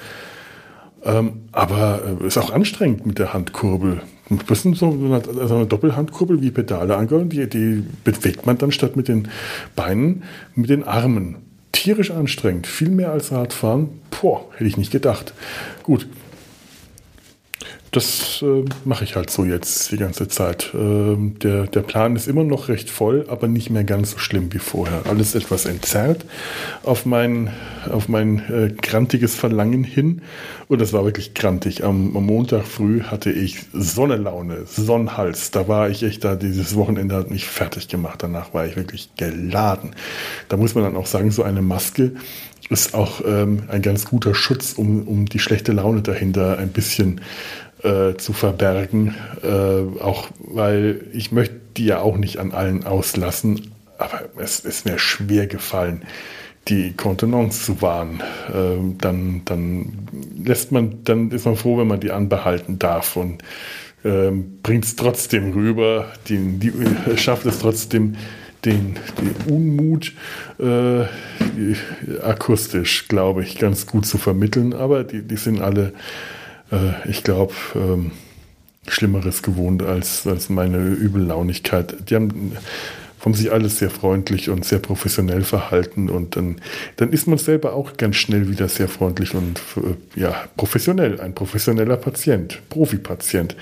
Ähm, 1.07 1.43
aber 1.53 2.01
äh, 2.21 2.27
ist 2.27 2.37
auch 2.37 2.51
anstrengend 2.51 3.05
mit 3.05 3.17
der 3.17 3.33
Handkurbel. 3.33 4.01
Das 4.47 4.61
sind 4.61 4.75
so 4.75 4.87
eine, 4.87 5.21
so 5.47 5.55
eine 5.55 5.65
Doppelhandkurbel 5.65 6.41
wie 6.41 6.51
Pedale 6.51 6.97
angehören, 6.97 7.29
die, 7.29 7.47
die 7.47 7.83
bewegt 8.03 8.45
man 8.45 8.57
dann 8.57 8.73
statt 8.73 8.97
mit 8.97 9.07
den 9.07 9.29
Beinen 9.75 10.23
mit 10.53 10.69
den 10.69 10.83
Armen. 10.83 11.37
Tierisch 11.71 12.11
anstrengend, 12.11 12.67
viel 12.67 12.89
mehr 12.89 13.11
als 13.11 13.31
Radfahren. 13.31 13.87
Boah, 14.19 14.45
hätte 14.55 14.65
ich 14.65 14.77
nicht 14.77 14.91
gedacht. 14.91 15.33
Gut, 15.83 16.07
das 17.91 18.41
äh, 18.41 18.65
mache 18.85 19.03
ich 19.03 19.15
halt 19.15 19.29
so 19.29 19.45
jetzt 19.45 19.91
die 19.91 19.97
ganze 19.97 20.27
Zeit. 20.27 20.71
Ähm, 20.73 21.39
der, 21.39 21.67
der 21.67 21.81
Plan 21.81 22.15
ist 22.15 22.27
immer 22.27 22.43
noch 22.43 22.67
recht 22.67 22.89
voll, 22.89 23.25
aber 23.29 23.47
nicht 23.47 23.69
mehr 23.69 23.83
ganz 23.83 24.11
so 24.11 24.17
schlimm 24.17 24.53
wie 24.53 24.59
vorher. 24.59 25.03
Alles 25.09 25.35
etwas 25.35 25.65
entzerrt 25.65 26.25
auf 26.83 27.05
mein, 27.05 27.51
auf 27.89 28.09
mein 28.09 28.39
äh, 28.49 28.73
grantiges 28.73 29.35
Verlangen 29.35 29.83
hin. 29.83 30.21
Und 30.67 30.81
das 30.81 30.91
war 30.91 31.05
wirklich 31.05 31.33
grantig. 31.33 31.83
Am, 31.83 32.15
am 32.15 32.25
Montag 32.25 32.65
früh 32.67 33.01
hatte 33.03 33.31
ich 33.31 33.59
Sonnelaune, 33.73 34.65
Sonnenhals. 34.65 35.51
Da 35.51 35.67
war 35.67 35.89
ich 35.89 36.03
echt 36.03 36.23
da, 36.25 36.35
dieses 36.35 36.75
Wochenende 36.75 37.15
hat 37.15 37.31
mich 37.31 37.45
fertig 37.45 37.87
gemacht. 37.87 38.21
Danach 38.21 38.53
war 38.53 38.65
ich 38.65 38.75
wirklich 38.75 39.09
geladen. 39.15 39.91
Da 40.49 40.57
muss 40.57 40.75
man 40.75 40.83
dann 40.83 40.97
auch 40.97 41.05
sagen, 41.05 41.31
so 41.31 41.43
eine 41.43 41.61
Maske 41.61 42.11
ist 42.69 42.93
auch 42.93 43.21
ähm, 43.25 43.63
ein 43.69 43.81
ganz 43.81 44.05
guter 44.05 44.35
Schutz, 44.35 44.73
um, 44.73 45.07
um 45.07 45.25
die 45.25 45.39
schlechte 45.39 45.71
Laune 45.71 46.01
dahinter 46.01 46.57
ein 46.57 46.69
bisschen 46.69 47.21
äh, 47.87 48.17
zu 48.17 48.33
verbergen. 48.33 49.15
Äh, 49.43 50.01
auch 50.01 50.27
weil 50.39 51.05
ich 51.13 51.31
möchte 51.31 51.55
die 51.77 51.85
ja 51.85 52.01
auch 52.01 52.17
nicht 52.17 52.37
an 52.39 52.51
allen 52.51 52.85
auslassen, 52.85 53.71
aber 53.97 54.21
es 54.37 54.59
ist 54.59 54.85
mir 54.85 54.99
schwer 54.99 55.47
gefallen, 55.47 56.03
die 56.67 56.93
Kontenance 56.93 57.63
zu 57.63 57.81
wahren. 57.81 58.21
Äh, 58.49 58.95
dann, 58.97 59.41
dann 59.45 60.07
lässt 60.43 60.71
man, 60.71 61.03
dann 61.03 61.31
ist 61.31 61.45
man 61.45 61.55
froh, 61.55 61.77
wenn 61.77 61.87
man 61.87 61.99
die 61.99 62.11
anbehalten 62.11 62.79
darf 62.79 63.15
und 63.15 63.43
ähm, 64.03 64.59
bringt 64.63 64.85
es 64.85 64.95
trotzdem 64.95 65.53
rüber, 65.53 66.05
die, 66.27 66.37
die, 66.37 66.71
schafft 67.17 67.45
es 67.45 67.59
trotzdem, 67.59 68.15
den, 68.65 68.97
den 69.21 69.53
Unmut 69.53 70.13
äh, 70.59 71.03
akustisch, 72.21 73.07
glaube 73.07 73.43
ich, 73.43 73.57
ganz 73.59 73.85
gut 73.85 74.05
zu 74.05 74.17
vermitteln. 74.17 74.73
Aber 74.73 75.03
die, 75.03 75.21
die 75.21 75.37
sind 75.37 75.61
alle 75.61 75.93
äh, 76.71 77.09
ich 77.09 77.23
glaube, 77.23 77.53
ähm, 77.75 78.11
Schlimmeres 78.87 79.43
gewohnt 79.43 79.83
als, 79.83 80.25
als 80.25 80.49
meine 80.49 80.77
Übellaunigkeit. 80.77 82.09
Die 82.09 82.15
haben, 82.15 82.53
haben 83.19 83.33
sich 83.33 83.51
alles 83.51 83.79
sehr 83.79 83.89
freundlich 83.89 84.49
und 84.49 84.65
sehr 84.65 84.79
professionell 84.79 85.43
verhalten 85.43 86.09
und 86.09 86.35
dann, 86.35 86.61
dann 86.95 87.11
ist 87.11 87.27
man 87.27 87.37
selber 87.37 87.73
auch 87.73 87.97
ganz 87.97 88.15
schnell 88.15 88.49
wieder 88.49 88.69
sehr 88.69 88.87
freundlich 88.87 89.33
und 89.35 89.61
äh, 89.77 90.19
ja, 90.19 90.45
professionell, 90.55 91.19
ein 91.19 91.35
professioneller 91.35 91.97
Patient, 91.97 92.61
Profipatient. 92.69 93.55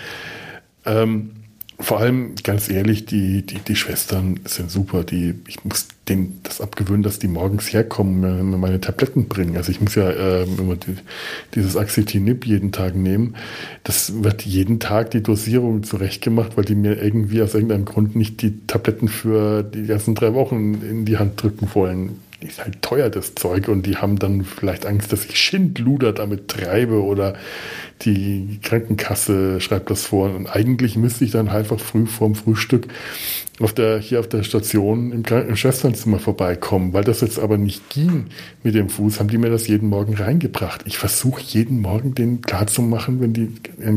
Ähm, 0.85 1.31
vor 1.77 1.99
allem, 1.99 2.35
ganz 2.43 2.69
ehrlich, 2.69 3.05
die, 3.05 3.45
die, 3.45 3.59
die 3.59 3.75
Schwestern 3.75 4.39
sind 4.45 4.71
super. 4.71 5.03
Die, 5.03 5.35
ich 5.47 5.63
muss 5.65 5.87
denen 6.07 6.39
das 6.43 6.61
abgewöhnen, 6.61 7.03
dass 7.03 7.19
die 7.19 7.27
morgens 7.27 7.73
herkommen, 7.73 8.21
mir 8.49 8.57
meine 8.57 8.79
Tabletten 8.79 9.27
bringen. 9.27 9.57
Also 9.57 9.71
ich 9.71 9.81
muss 9.81 9.95
ja 9.95 10.09
äh, 10.09 10.43
immer 10.43 10.77
die, 10.77 10.95
dieses 11.53 11.75
Axitinib 11.75 12.45
jeden 12.45 12.71
Tag 12.71 12.95
nehmen. 12.95 13.35
Das 13.83 14.23
wird 14.23 14.43
jeden 14.43 14.79
Tag 14.79 15.11
die 15.11 15.21
Dosierung 15.21 15.83
zurechtgemacht, 15.83 16.55
weil 16.55 16.65
die 16.65 16.75
mir 16.75 17.01
irgendwie 17.01 17.41
aus 17.41 17.53
irgendeinem 17.53 17.85
Grund 17.85 18.15
nicht 18.15 18.41
die 18.41 18.65
Tabletten 18.67 19.09
für 19.09 19.63
die 19.63 19.85
ganzen 19.85 20.15
drei 20.15 20.33
Wochen 20.33 20.75
in 20.75 21.05
die 21.05 21.17
Hand 21.17 21.41
drücken 21.41 21.69
wollen 21.73 22.19
ist 22.41 22.63
halt 22.63 22.81
teuer, 22.81 23.09
das 23.09 23.35
Zeug, 23.35 23.67
und 23.67 23.85
die 23.85 23.97
haben 23.97 24.19
dann 24.19 24.43
vielleicht 24.43 24.85
Angst, 24.85 25.11
dass 25.11 25.25
ich 25.25 25.39
Schindluder 25.39 26.13
damit 26.13 26.47
treibe 26.47 27.03
oder 27.03 27.35
die 28.01 28.59
Krankenkasse 28.61 29.59
schreibt 29.61 29.89
das 29.89 30.05
vor. 30.05 30.33
Und 30.33 30.47
eigentlich 30.47 30.97
müsste 30.97 31.25
ich 31.25 31.31
dann 31.31 31.47
einfach 31.47 31.79
früh 31.79 32.05
vorm 32.05 32.35
Frühstück 32.35 32.87
auf 33.59 33.73
der, 33.73 33.99
hier 33.99 34.19
auf 34.19 34.27
der 34.27 34.43
Station 34.43 35.11
im, 35.11 35.23
im 35.23 35.55
Schwesternzimmer 35.55 36.19
vorbeikommen. 36.19 36.93
Weil 36.93 37.03
das 37.03 37.21
jetzt 37.21 37.39
aber 37.39 37.57
nicht 37.57 37.89
ging 37.89 38.25
mit 38.63 38.75
dem 38.75 38.89
Fuß, 38.89 39.19
haben 39.19 39.29
die 39.29 39.37
mir 39.37 39.49
das 39.49 39.67
jeden 39.67 39.89
Morgen 39.89 40.15
reingebracht. 40.15 40.83
Ich 40.85 40.97
versuche 40.97 41.41
jeden 41.41 41.81
Morgen 41.81 42.15
den 42.15 42.41
klarzumachen, 42.41 43.21
wenn 43.21 43.33
die 43.33 43.53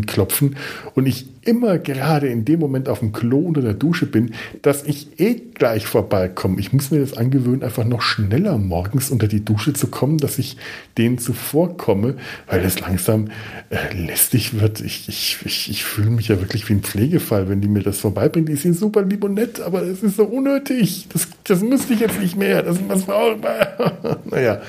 klopfen 0.06 0.56
und 0.94 1.06
ich 1.06 1.26
immer 1.48 1.78
gerade 1.78 2.28
in 2.28 2.44
dem 2.44 2.60
Moment 2.60 2.90
auf 2.90 2.98
dem 2.98 3.12
Klo 3.12 3.38
unter 3.38 3.62
der 3.62 3.72
Dusche 3.72 4.04
bin, 4.04 4.34
dass 4.60 4.82
ich 4.82 5.18
eh 5.18 5.34
gleich 5.54 5.86
vorbeikomme. 5.86 6.60
Ich 6.60 6.74
muss 6.74 6.90
mir 6.90 7.00
das 7.00 7.16
angewöhnen, 7.16 7.62
einfach 7.62 7.84
noch 7.84 8.02
schneller 8.02 8.58
morgens 8.58 9.10
unter 9.10 9.28
die 9.28 9.44
Dusche 9.44 9.72
zu 9.72 9.86
kommen, 9.86 10.18
dass 10.18 10.38
ich 10.38 10.58
denen 10.98 11.16
zuvorkomme, 11.16 12.16
weil 12.46 12.60
es 12.60 12.80
langsam 12.80 13.28
äh, 13.70 13.87
lästig 13.92 14.60
wird. 14.60 14.80
Ich, 14.80 15.08
ich, 15.08 15.38
ich, 15.44 15.70
ich 15.70 15.84
fühle 15.84 16.10
mich 16.10 16.28
ja 16.28 16.40
wirklich 16.40 16.68
wie 16.68 16.74
ein 16.74 16.82
Pflegefall, 16.82 17.48
wenn 17.48 17.60
die 17.60 17.68
mir 17.68 17.82
das 17.82 17.98
vorbeibringen. 17.98 18.46
Die 18.46 18.56
sind 18.56 18.74
super 18.74 19.02
lieb 19.02 19.24
und 19.24 19.34
nett, 19.34 19.60
aber 19.60 19.82
es 19.82 20.02
ist 20.02 20.16
so 20.16 20.24
unnötig. 20.24 21.06
Das, 21.12 21.28
das 21.44 21.62
müsste 21.62 21.94
ich 21.94 22.00
jetzt 22.00 22.20
nicht 22.20 22.36
mehr. 22.36 22.62
Das, 22.62 22.78
was 22.88 23.04
brauche 23.04 23.36
ich? 23.36 24.30
naja. 24.30 24.60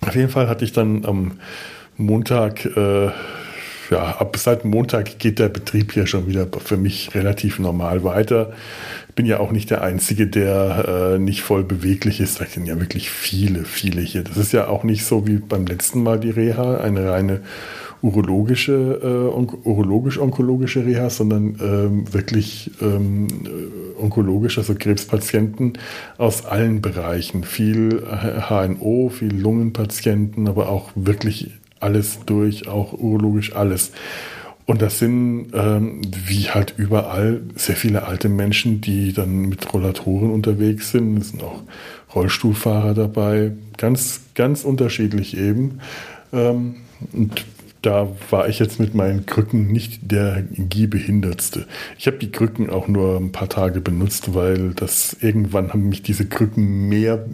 Auf 0.00 0.14
jeden 0.14 0.28
Fall 0.28 0.48
hatte 0.48 0.64
ich 0.64 0.72
dann 0.72 1.04
am 1.04 1.38
Montag 1.96 2.64
äh, 2.76 3.10
ja, 3.90 4.16
ab 4.16 4.36
seit 4.36 4.64
Montag 4.64 5.18
geht 5.18 5.38
der 5.38 5.48
Betrieb 5.48 5.92
hier 5.92 6.06
schon 6.06 6.26
wieder 6.26 6.46
für 6.64 6.76
mich 6.76 7.14
relativ 7.14 7.58
normal 7.58 8.04
weiter. 8.04 8.52
Ich 9.08 9.14
bin 9.14 9.26
ja 9.26 9.38
auch 9.38 9.52
nicht 9.52 9.70
der 9.70 9.82
Einzige, 9.82 10.26
der 10.26 11.14
äh, 11.14 11.18
nicht 11.18 11.42
voll 11.42 11.64
beweglich 11.64 12.20
ist. 12.20 12.40
Da 12.40 12.46
sind 12.46 12.66
ja 12.66 12.80
wirklich 12.80 13.10
viele, 13.10 13.64
viele 13.64 14.00
hier. 14.00 14.24
Das 14.24 14.36
ist 14.36 14.52
ja 14.52 14.68
auch 14.68 14.84
nicht 14.84 15.04
so 15.04 15.26
wie 15.26 15.36
beim 15.36 15.66
letzten 15.66 16.02
Mal 16.02 16.18
die 16.18 16.30
Reha, 16.30 16.78
eine 16.78 17.10
reine 17.10 17.40
urologische, 18.04 19.00
äh, 19.02 19.34
on 19.34 19.48
urologisch-onkologische 19.64 20.84
Reha, 20.84 21.08
sondern 21.08 21.56
ähm, 21.58 22.12
wirklich 22.12 22.70
ähm, 22.82 23.28
onkologisch, 23.98 24.58
also 24.58 24.74
Krebspatienten 24.74 25.78
aus 26.18 26.44
allen 26.44 26.82
Bereichen. 26.82 27.44
Viel 27.44 28.02
HNO, 28.48 29.08
viel 29.08 29.34
Lungenpatienten, 29.34 30.48
aber 30.48 30.68
auch 30.68 30.90
wirklich 30.94 31.52
alles 31.80 32.18
durch, 32.26 32.68
auch 32.68 32.92
urologisch 32.92 33.56
alles. 33.56 33.92
Und 34.66 34.82
das 34.82 34.98
sind, 34.98 35.48
ähm, 35.54 36.02
wie 36.26 36.50
halt 36.50 36.74
überall, 36.76 37.40
sehr 37.54 37.76
viele 37.76 38.06
alte 38.06 38.28
Menschen, 38.28 38.82
die 38.82 39.14
dann 39.14 39.48
mit 39.48 39.72
Rollatoren 39.72 40.30
unterwegs 40.30 40.90
sind. 40.90 41.16
Es 41.16 41.30
sind 41.30 41.42
auch 41.42 41.62
Rollstuhlfahrer 42.14 42.92
dabei, 42.92 43.52
ganz, 43.78 44.20
ganz 44.34 44.64
unterschiedlich 44.64 45.38
eben. 45.38 45.80
Ähm, 46.34 46.76
und 47.12 47.44
da 47.84 48.08
war 48.30 48.48
ich 48.48 48.58
jetzt 48.58 48.80
mit 48.80 48.94
meinen 48.94 49.26
Krücken 49.26 49.70
nicht 49.70 50.10
der 50.10 50.42
Gehbehindertste. 50.52 51.66
Ich 51.98 52.06
habe 52.06 52.16
die 52.16 52.32
Krücken 52.32 52.70
auch 52.70 52.88
nur 52.88 53.18
ein 53.18 53.30
paar 53.30 53.50
Tage 53.50 53.80
benutzt, 53.82 54.34
weil 54.34 54.70
das 54.70 55.16
irgendwann 55.20 55.72
haben 55.72 55.90
mich 55.90 56.02
diese 56.02 56.24
Krücken 56.24 56.88
mehr 56.88 57.26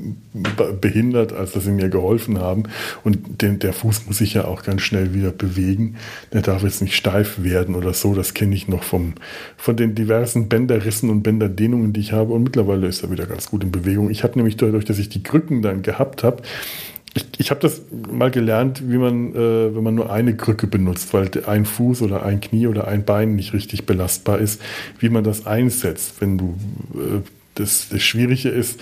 behindert, 0.81 1.33
als 1.33 1.53
dass 1.53 1.65
sie 1.65 1.71
mir 1.71 1.89
geholfen 1.89 2.39
haben. 2.39 2.65
Und 3.05 3.43
den, 3.43 3.61
der 3.61 3.73
Fuß 3.73 4.07
muss 4.07 4.19
sich 4.19 4.35
ja 4.35 4.45
auch 4.45 4.65
ganz 4.65 4.83
schnell 4.83 5.15
wieder 5.15 5.31
bewegen. 5.31 5.97
Der 6.33 6.43
darf 6.43 6.65
jetzt 6.65 6.83
nicht 6.83 6.97
steif 6.97 7.45
werden 7.45 7.77
oder 7.77 7.95
so. 7.95 8.15
Das 8.15 8.35
kenne 8.35 8.55
ich 8.57 8.67
noch 8.67 8.83
vom, 8.83 9.15
von 9.57 9.77
den 9.77 9.95
diversen 9.95 10.49
Bänderrissen 10.49 11.11
und 11.11 11.23
Bänderdehnungen, 11.23 11.93
die 11.93 12.01
ich 12.01 12.13
habe. 12.13 12.33
Und 12.33 12.43
mittlerweile 12.43 12.89
ist 12.89 13.05
er 13.05 13.13
wieder 13.13 13.27
ganz 13.27 13.51
gut 13.51 13.63
in 13.63 13.71
Bewegung. 13.71 14.11
Ich 14.11 14.25
habe 14.25 14.37
nämlich 14.37 14.57
dadurch, 14.57 14.85
dass 14.85 14.99
ich 14.99 15.09
die 15.11 15.23
Krücken 15.23 15.63
dann 15.63 15.83
gehabt 15.83 16.25
habe, 16.25 16.43
ich, 17.15 17.27
ich 17.39 17.51
habe 17.51 17.61
das 17.61 17.83
mal 18.11 18.31
gelernt, 18.31 18.89
wie 18.89 18.99
man, 18.99 19.35
äh, 19.35 19.75
wenn 19.75 19.83
man 19.83 19.95
nur 19.95 20.13
eine 20.13 20.37
Krücke 20.37 20.67
benutzt, 20.67 21.13
weil 21.13 21.31
ein 21.47 21.65
Fuß 21.65 22.03
oder 22.03 22.25
ein 22.25 22.41
Knie 22.41 22.67
oder 22.67 22.87
ein 22.87 23.05
Bein 23.05 23.35
nicht 23.35 23.53
richtig 23.53 23.87
belastbar 23.87 24.39
ist, 24.39 24.61
wie 24.99 25.09
man 25.09 25.25
das 25.25 25.47
einsetzt. 25.47 26.21
Wenn 26.21 26.39
du 26.39 26.57
äh, 26.95 27.21
das, 27.55 27.89
das 27.91 28.03
Schwierige 28.03 28.49
ist, 28.49 28.81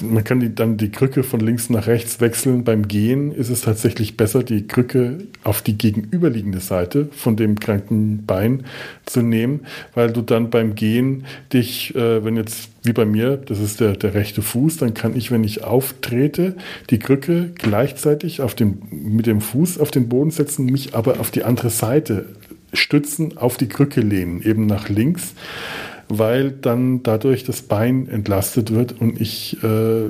man 0.00 0.24
kann 0.24 0.40
die, 0.40 0.54
dann 0.54 0.78
die 0.78 0.90
Krücke 0.90 1.22
von 1.22 1.40
links 1.40 1.68
nach 1.68 1.86
rechts 1.86 2.20
wechseln. 2.20 2.64
Beim 2.64 2.88
Gehen 2.88 3.32
ist 3.32 3.50
es 3.50 3.60
tatsächlich 3.60 4.16
besser, 4.16 4.42
die 4.42 4.66
Krücke 4.66 5.18
auf 5.44 5.60
die 5.60 5.76
gegenüberliegende 5.76 6.60
Seite 6.60 7.08
von 7.12 7.36
dem 7.36 7.60
kranken 7.60 8.24
Bein 8.26 8.64
zu 9.04 9.20
nehmen, 9.20 9.60
weil 9.94 10.12
du 10.12 10.22
dann 10.22 10.48
beim 10.48 10.74
Gehen 10.74 11.24
dich, 11.52 11.94
äh, 11.94 12.24
wenn 12.24 12.36
jetzt 12.36 12.70
wie 12.84 12.92
bei 12.92 13.04
mir, 13.04 13.36
das 13.36 13.58
ist 13.58 13.80
der, 13.80 13.92
der 13.92 14.14
rechte 14.14 14.42
Fuß, 14.42 14.78
dann 14.78 14.94
kann 14.94 15.16
ich, 15.16 15.30
wenn 15.30 15.44
ich 15.44 15.64
auftrete, 15.64 16.56
die 16.88 16.98
Krücke 16.98 17.50
gleichzeitig 17.54 18.40
auf 18.40 18.54
dem, 18.54 18.78
mit 18.90 19.26
dem 19.26 19.40
Fuß 19.40 19.78
auf 19.78 19.90
den 19.90 20.08
Boden 20.08 20.30
setzen, 20.30 20.66
mich 20.66 20.94
aber 20.94 21.20
auf 21.20 21.30
die 21.30 21.44
andere 21.44 21.70
Seite 21.70 22.26
stützen, 22.72 23.36
auf 23.36 23.56
die 23.56 23.68
Krücke 23.68 24.00
lehnen, 24.00 24.42
eben 24.42 24.66
nach 24.66 24.88
links 24.88 25.34
weil 26.08 26.50
dann 26.50 27.02
dadurch 27.02 27.44
das 27.44 27.62
Bein 27.62 28.08
entlastet 28.08 28.72
wird 28.72 29.00
und 29.00 29.20
ich 29.20 29.62
äh, 29.62 30.08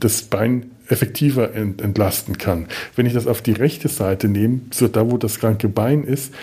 das 0.00 0.22
Bein 0.22 0.70
effektiver 0.88 1.54
ent 1.54 1.80
entlasten 1.80 2.38
kann. 2.38 2.66
Wenn 2.96 3.06
ich 3.06 3.12
das 3.12 3.26
auf 3.26 3.42
die 3.42 3.52
rechte 3.52 3.88
Seite 3.88 4.28
nehme, 4.28 4.60
so 4.70 4.88
da 4.88 5.10
wo 5.10 5.18
das 5.18 5.38
kranke 5.38 5.68
Bein 5.68 6.04
ist, 6.04 6.34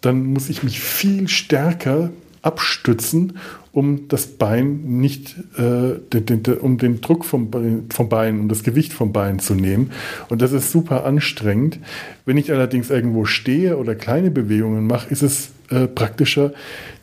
dann 0.00 0.24
muss 0.26 0.48
ich 0.48 0.62
mich 0.62 0.80
viel 0.80 1.28
stärker 1.28 2.10
abstützen, 2.42 3.38
um 3.72 4.06
das 4.08 4.26
Bein 4.26 4.98
nicht, 4.98 5.34
äh, 5.56 5.98
den, 6.12 6.42
den, 6.42 6.58
um 6.58 6.78
den 6.78 7.00
Druck 7.00 7.24
vom, 7.24 7.50
vom 7.90 8.08
Bein, 8.08 8.38
um 8.40 8.48
das 8.48 8.62
Gewicht 8.62 8.92
vom 8.92 9.12
Bein 9.12 9.38
zu 9.38 9.54
nehmen. 9.54 9.90
Und 10.28 10.42
das 10.42 10.52
ist 10.52 10.70
super 10.70 11.04
anstrengend. 11.06 11.80
Wenn 12.26 12.36
ich 12.36 12.52
allerdings 12.52 12.90
irgendwo 12.90 13.24
stehe 13.24 13.78
oder 13.78 13.94
kleine 13.94 14.30
Bewegungen 14.30 14.86
mache, 14.86 15.08
ist 15.10 15.22
es 15.22 15.50
äh, 15.70 15.86
praktischer, 15.86 16.52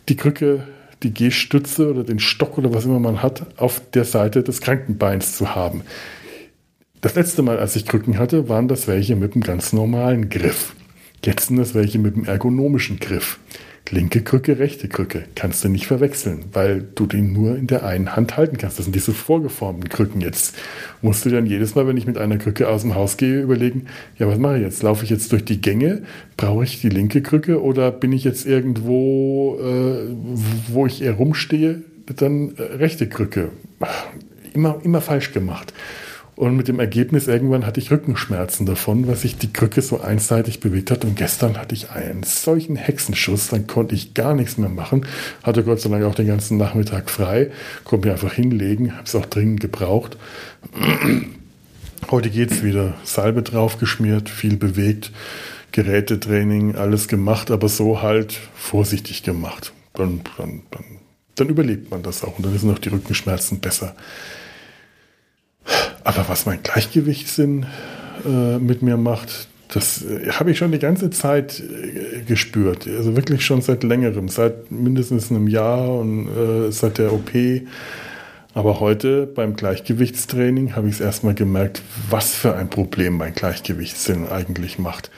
die 0.10 0.16
Krücke 0.16 0.64
die 1.04 1.14
Gehstütze 1.14 1.90
oder 1.90 2.04
den 2.04 2.20
Stock 2.20 2.58
oder 2.58 2.74
was 2.74 2.86
immer 2.86 3.00
man 3.00 3.24
hat, 3.24 3.60
auf 3.60 3.82
der 3.92 4.06
Seite 4.06 4.44
des 4.44 4.62
Krankenbeins 4.62 5.36
zu 5.36 5.56
haben. 5.56 5.82
Das 7.02 7.16
letzte 7.16 7.42
Mal, 7.42 7.58
als 7.58 7.76
ich 7.76 7.86
Krücken 7.86 8.20
hatte, 8.20 8.48
waren 8.48 8.68
das 8.68 8.88
welche 8.88 9.16
mit 9.16 9.34
einem 9.34 9.42
ganz 9.42 9.74
normalen 9.74 10.30
Griff. 10.30 10.76
Jetzt 11.26 11.48
sind 11.48 11.58
das 11.58 11.74
welche 11.74 11.98
mit 11.98 12.16
einem 12.16 12.26
ergonomischen 12.26 13.00
Griff. 13.00 13.40
Linke 13.90 14.22
Krücke, 14.22 14.60
rechte 14.60 14.88
Krücke. 14.88 15.24
Kannst 15.36 15.64
du 15.64 15.70
nicht 15.70 15.86
verwechseln, 15.86 16.46
weil 16.54 16.82
du 16.96 17.06
den 17.06 17.34
nur 17.34 17.58
in 17.58 17.68
der 17.68 17.84
einen 17.84 18.16
Hand 18.16 18.38
halten 18.38 18.58
kannst. 18.58 18.78
Das 18.78 18.86
sind 18.86 18.96
diese 18.96 19.12
vorgeformten 19.12 19.90
Krücken 19.90 20.22
jetzt. 20.22 20.56
Musst 21.02 21.26
du 21.26 21.30
dann 21.30 21.46
jedes 21.46 21.76
Mal, 21.76 21.88
wenn 21.88 21.98
ich 21.98 22.08
mit 22.08 22.18
einer 22.18 22.38
Krücke 22.38 22.70
aus 22.70 22.84
dem 22.84 22.96
Haus 22.96 23.18
gehe, 23.18 23.42
überlegen, 23.42 23.88
ja, 24.18 24.28
was 24.28 24.38
mache 24.38 24.58
ich 24.58 24.64
jetzt? 24.64 24.84
Laufe 24.84 25.04
ich 25.04 25.10
jetzt 25.10 25.32
durch 25.34 25.44
die 25.44 25.60
Gänge? 25.60 26.04
Brauche 26.38 26.64
ich 26.64 26.80
die 26.80 26.90
linke 26.90 27.22
Krücke 27.22 27.62
oder 27.62 27.92
bin 27.92 28.14
ich 28.14 28.24
jetzt 28.24 28.46
irgendwo, 28.46 29.58
äh, 29.60 30.16
wo 30.68 30.86
ich 30.86 31.02
eher 31.02 31.14
rumstehe? 31.14 31.82
Dann 32.16 32.56
äh, 32.56 32.62
rechte 32.62 33.10
Krücke. 33.10 33.50
Immer, 34.54 34.80
immer 34.84 35.02
falsch 35.02 35.34
gemacht. 35.34 35.74
Und 36.42 36.58
mit 36.58 36.68
dem 36.68 36.80
Ergebnis, 36.80 37.28
irgendwann 37.28 37.68
hatte 37.68 37.80
ich 37.80 37.92
Rückenschmerzen 37.92 38.66
davon, 38.66 39.06
weil 39.08 39.16
sich 39.16 39.38
die 39.38 39.54
Krücke 39.54 39.84
so 39.84 40.02
einseitig 40.02 40.60
bewegt 40.60 40.90
hat. 40.90 41.06
Und 41.06 41.16
gestern 41.16 41.56
hatte 41.60 41.76
ich 41.76 41.92
einen 41.92 42.24
solchen 42.24 42.76
Hexenschuss, 42.76 43.50
dann 43.50 43.68
konnte 43.68 43.94
ich 43.94 44.16
gar 44.16 44.34
nichts 44.34 44.58
mehr 44.58 44.68
machen. 44.68 45.06
Hatte 45.44 45.64
Gott 45.64 45.82
sei 45.82 45.90
Dank 45.92 46.04
auch 46.04 46.16
den 46.16 46.26
ganzen 46.26 46.58
Nachmittag 46.58 47.12
frei, 47.12 47.52
konnte 47.84 48.08
mich 48.08 48.14
einfach 48.14 48.34
hinlegen, 48.34 48.94
habe 48.94 49.04
es 49.04 49.14
auch 49.14 49.28
dringend 49.28 49.60
gebraucht. 49.60 50.18
Heute 52.10 52.32
geht 52.32 52.50
es 52.50 52.64
wieder. 52.64 52.96
Salbe 53.04 53.44
draufgeschmiert, 53.44 54.28
viel 54.28 54.58
bewegt, 54.58 55.12
Gerätetraining, 55.72 56.76
alles 56.76 57.08
gemacht, 57.08 57.52
aber 57.52 57.70
so 57.70 58.02
halt 58.02 58.40
vorsichtig 58.56 59.22
gemacht. 59.22 59.74
Dann, 59.94 60.22
dann, 60.40 60.64
dann, 60.72 60.86
dann 61.36 61.50
überlebt 61.50 61.92
man 61.92 62.02
das 62.02 62.24
auch 62.24 62.38
und 62.38 62.48
dann 62.48 62.58
sind 62.58 62.72
auch 62.72 62.80
die 62.80 62.90
Rückenschmerzen 62.90 63.60
besser. 63.60 63.96
Aber 66.04 66.26
was 66.28 66.46
mein 66.46 66.62
Gleichgewichtssinn 66.64 67.66
äh, 68.26 68.58
mit 68.58 68.82
mir 68.82 68.98
macht, 68.98 69.48
das 69.70 70.04
äh, 70.04 70.32
habe 70.32 70.52
ich 70.52 70.58
schon 70.58 70.72
die 70.72 70.80
ganze 70.80 71.10
Zeit 71.10 71.60
äh, 71.60 72.22
gespürt. 72.22 72.88
Also 72.88 73.16
wirklich 73.16 73.46
schon 73.46 73.62
seit 73.62 73.84
längerem, 73.84 74.30
seit 74.30 74.72
mindestens 74.72 75.32
einem 75.32 75.48
Jahr 75.48 76.00
und 76.00 76.28
äh, 76.28 76.72
seit 76.72 76.98
der 76.98 77.14
OP. 77.14 77.32
Aber 78.54 78.80
heute 78.82 79.28
beim 79.28 79.56
Gleichgewichtstraining 79.56 80.76
habe 80.76 80.90
ich 80.90 80.96
es 80.96 81.02
erstmal 81.02 81.34
gemerkt, 81.34 81.82
was 82.10 82.34
für 82.34 82.56
ein 82.56 82.70
Problem 82.70 83.18
mein 83.18 83.34
Gleichgewichtssinn 83.34 84.28
eigentlich 84.28 84.78
macht. 84.78 85.10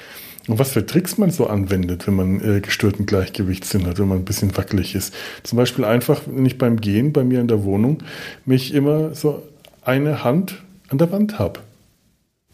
Und 0.48 0.60
was 0.60 0.72
für 0.72 0.86
Tricks 0.86 1.18
man 1.18 1.32
so 1.32 1.48
anwendet, 1.48 2.06
wenn 2.06 2.16
man 2.16 2.42
äh, 2.42 2.60
gestörten 2.60 3.06
Gleichgewichtssinn 3.06 3.88
hat, 3.88 3.98
wenn 3.98 4.10
man 4.10 4.20
ein 4.20 4.26
bisschen 4.26 4.56
wackelig 4.56 4.94
ist. 4.94 5.14
Zum 5.42 5.58
Beispiel 5.58 5.86
einfach, 5.86 6.22
wenn 6.28 6.46
ich 6.46 6.58
beim 6.58 6.82
Gehen 6.82 7.14
bei 7.14 7.24
mir 7.24 7.40
in 7.40 7.48
der 7.48 7.64
Wohnung 7.64 8.00
mich 8.46 8.74
immer 8.74 9.16
so 9.16 9.42
eine 9.84 10.24
Hand 10.24 10.63
an 10.94 11.00
der 11.00 11.12
Wand 11.12 11.40
habe. 11.40 11.60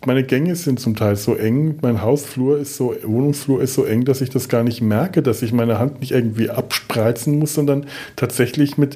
Meine 0.05 0.24
Gänge 0.24 0.55
sind 0.55 0.79
zum 0.79 0.96
Teil 0.96 1.17
so 1.17 1.36
eng, 1.36 1.77
mein 1.81 2.01
Hausflur 2.01 2.58
ist 2.58 2.77
so, 2.77 2.96
Wohnungsflur 3.03 3.62
ist 3.62 3.74
so 3.74 3.84
eng, 3.84 4.05
dass 4.05 4.22
ich 4.22 4.29
das 4.29 4.48
gar 4.48 4.63
nicht 4.63 4.81
merke, 4.81 5.22
dass 5.22 5.41
ich 5.41 5.51
meine 5.51 5.77
Hand 5.77 6.00
nicht 6.00 6.12
irgendwie 6.12 6.50
abspreizen 6.50 7.38
muss, 7.38 7.53
sondern 7.53 7.86
tatsächlich 8.15 8.77
mit 8.77 8.96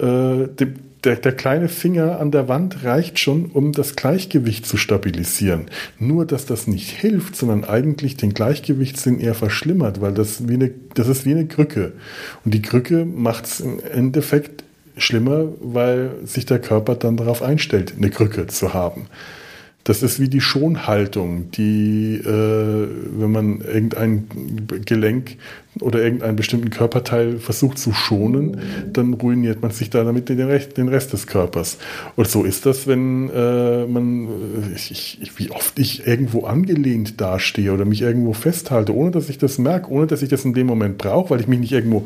äh, 0.00 0.48
dem, 0.48 0.74
der, 1.04 1.14
der 1.14 1.32
kleine 1.32 1.68
Finger 1.68 2.18
an 2.18 2.32
der 2.32 2.48
Wand 2.48 2.82
reicht 2.82 3.20
schon, 3.20 3.46
um 3.46 3.70
das 3.70 3.94
Gleichgewicht 3.94 4.66
zu 4.66 4.76
stabilisieren. 4.76 5.66
Nur, 6.00 6.26
dass 6.26 6.44
das 6.44 6.66
nicht 6.66 6.90
hilft, 6.90 7.36
sondern 7.36 7.62
eigentlich 7.62 8.16
den 8.16 8.34
Gleichgewichtssinn 8.34 9.20
eher 9.20 9.34
verschlimmert, 9.36 10.00
weil 10.00 10.12
das, 10.12 10.48
wie 10.48 10.54
eine, 10.54 10.72
das 10.94 11.06
ist 11.06 11.24
wie 11.24 11.32
eine 11.32 11.46
Krücke. 11.46 11.92
Und 12.44 12.52
die 12.52 12.62
Krücke 12.62 13.04
macht 13.04 13.46
es 13.46 13.60
im 13.60 13.78
Endeffekt 13.78 14.64
schlimmer, 14.96 15.46
weil 15.60 16.10
sich 16.24 16.46
der 16.46 16.58
Körper 16.58 16.94
dann 16.94 17.16
darauf 17.16 17.42
einstellt, 17.42 17.94
eine 17.96 18.10
Krücke 18.10 18.46
zu 18.46 18.74
haben. 18.74 19.06
Das 19.84 20.04
ist 20.04 20.20
wie 20.20 20.28
die 20.28 20.40
Schonhaltung, 20.40 21.50
die, 21.50 22.14
äh, 22.14 22.88
wenn 23.18 23.32
man 23.32 23.60
irgendein 23.62 24.28
Gelenk 24.84 25.38
oder 25.80 26.00
irgendeinen 26.00 26.36
bestimmten 26.36 26.70
Körperteil 26.70 27.38
versucht 27.38 27.78
zu 27.78 27.92
schonen, 27.92 28.58
dann 28.92 29.14
ruiniert 29.14 29.60
man 29.60 29.72
sich 29.72 29.90
da 29.90 30.04
damit 30.04 30.28
den 30.28 30.40
Rest, 30.40 30.76
den 30.76 30.86
Rest 30.86 31.12
des 31.12 31.26
Körpers. 31.26 31.78
Und 32.14 32.28
so 32.28 32.44
ist 32.44 32.64
das, 32.64 32.86
wenn 32.86 33.28
äh, 33.30 33.86
man, 33.86 34.28
ich, 34.76 35.18
ich, 35.20 35.38
wie 35.38 35.50
oft 35.50 35.76
ich 35.80 36.06
irgendwo 36.06 36.44
angelehnt 36.44 37.20
dastehe 37.20 37.72
oder 37.72 37.84
mich 37.84 38.02
irgendwo 38.02 38.34
festhalte, 38.34 38.94
ohne 38.94 39.10
dass 39.10 39.28
ich 39.28 39.38
das 39.38 39.58
merke, 39.58 39.90
ohne 39.90 40.06
dass 40.06 40.22
ich 40.22 40.28
das 40.28 40.44
in 40.44 40.54
dem 40.54 40.68
Moment 40.68 40.98
brauche, 40.98 41.30
weil 41.30 41.40
ich 41.40 41.48
mich 41.48 41.58
nicht 41.58 41.72
irgendwo 41.72 42.04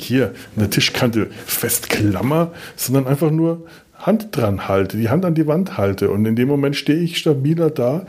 hier 0.00 0.26
an 0.56 0.60
der 0.60 0.70
Tischkante 0.70 1.28
festklammer, 1.46 2.52
sondern 2.76 3.06
einfach 3.06 3.30
nur 3.30 3.66
Hand 3.98 4.28
dran 4.36 4.68
halte, 4.68 4.96
die 4.96 5.08
Hand 5.08 5.24
an 5.24 5.34
die 5.34 5.46
Wand 5.46 5.76
halte. 5.76 6.10
Und 6.10 6.24
in 6.24 6.36
dem 6.36 6.48
Moment 6.48 6.76
stehe 6.76 6.98
ich 6.98 7.18
stabiler 7.18 7.70
da. 7.70 8.06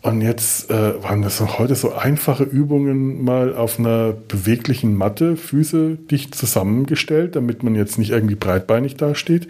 Und 0.00 0.20
jetzt 0.20 0.70
äh, 0.70 1.02
waren 1.02 1.22
das 1.22 1.40
heute 1.58 1.74
so 1.74 1.92
einfache 1.92 2.44
Übungen 2.44 3.24
mal 3.24 3.54
auf 3.54 3.78
einer 3.78 4.12
beweglichen 4.12 4.94
Matte, 4.94 5.36
Füße 5.36 5.98
dicht 6.10 6.34
zusammengestellt, 6.34 7.34
damit 7.34 7.62
man 7.62 7.74
jetzt 7.74 7.98
nicht 7.98 8.10
irgendwie 8.10 8.36
breitbeinig 8.36 8.96
dasteht. 8.96 9.48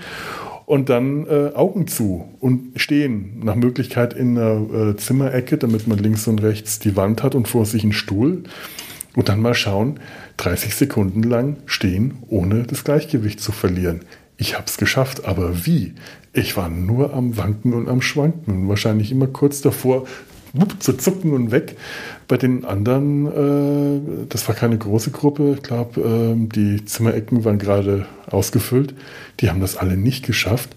Und 0.64 0.88
dann 0.90 1.26
äh, 1.26 1.54
Augen 1.54 1.86
zu 1.86 2.28
und 2.40 2.72
stehen, 2.76 3.40
nach 3.42 3.54
Möglichkeit 3.54 4.12
in 4.12 4.36
einer 4.36 4.90
äh, 4.90 4.96
Zimmerecke, 4.96 5.56
damit 5.56 5.86
man 5.86 5.98
links 5.98 6.26
und 6.28 6.42
rechts 6.42 6.78
die 6.78 6.96
Wand 6.96 7.22
hat 7.22 7.34
und 7.34 7.48
vor 7.48 7.64
sich 7.64 7.82
einen 7.82 7.92
Stuhl. 7.92 8.42
Und 9.16 9.28
dann 9.28 9.40
mal 9.40 9.54
schauen, 9.54 10.00
30 10.38 10.74
Sekunden 10.74 11.22
lang 11.22 11.56
stehen, 11.66 12.18
ohne 12.28 12.64
das 12.64 12.84
Gleichgewicht 12.84 13.40
zu 13.40 13.52
verlieren. 13.52 14.00
Ich 14.38 14.54
habe 14.54 14.64
es 14.66 14.78
geschafft, 14.78 15.24
aber 15.24 15.66
wie? 15.66 15.94
Ich 16.32 16.56
war 16.56 16.68
nur 16.68 17.12
am 17.12 17.36
Wanken 17.36 17.74
und 17.74 17.88
am 17.88 18.00
Schwanken. 18.00 18.68
Wahrscheinlich 18.68 19.10
immer 19.10 19.26
kurz 19.26 19.60
davor, 19.60 20.06
zu 20.78 20.92
zucken 20.94 21.32
und 21.32 21.50
weg. 21.50 21.76
Bei 22.28 22.36
den 22.36 22.64
anderen, 22.64 23.26
äh, 23.26 24.26
das 24.28 24.46
war 24.48 24.54
keine 24.54 24.78
große 24.78 25.10
Gruppe, 25.10 25.54
ich 25.56 25.62
glaube, 25.62 26.00
äh, 26.00 26.48
die 26.54 26.84
Zimmerecken 26.84 27.44
waren 27.44 27.58
gerade 27.58 28.06
ausgefüllt. 28.30 28.94
Die 29.40 29.50
haben 29.50 29.60
das 29.60 29.76
alle 29.76 29.96
nicht 29.96 30.26
geschafft. 30.26 30.70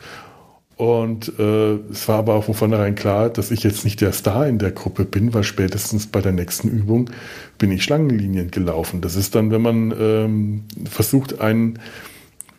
Und 0.82 1.38
äh, 1.38 1.76
es 1.92 2.08
war 2.08 2.18
aber 2.18 2.34
auch 2.34 2.46
von 2.46 2.56
vornherein 2.56 2.96
klar, 2.96 3.30
dass 3.30 3.52
ich 3.52 3.62
jetzt 3.62 3.86
nicht 3.86 4.02
der 4.02 4.14
Star 4.14 4.48
in 4.48 4.58
der 4.58 4.72
Gruppe 4.72 5.06
bin, 5.06 5.32
weil 5.32 5.44
spätestens 5.44 6.08
bei 6.08 6.22
der 6.22 6.32
nächsten 6.32 6.70
Übung 6.70 7.12
bin 7.60 7.70
ich 7.70 7.84
Schlangenlinien 7.84 8.50
gelaufen. 8.50 9.00
Das 9.00 9.16
ist 9.16 9.36
dann, 9.36 9.52
wenn 9.52 9.62
man 9.62 9.94
ähm, 9.96 10.64
versucht, 10.90 11.40
einen 11.40 11.78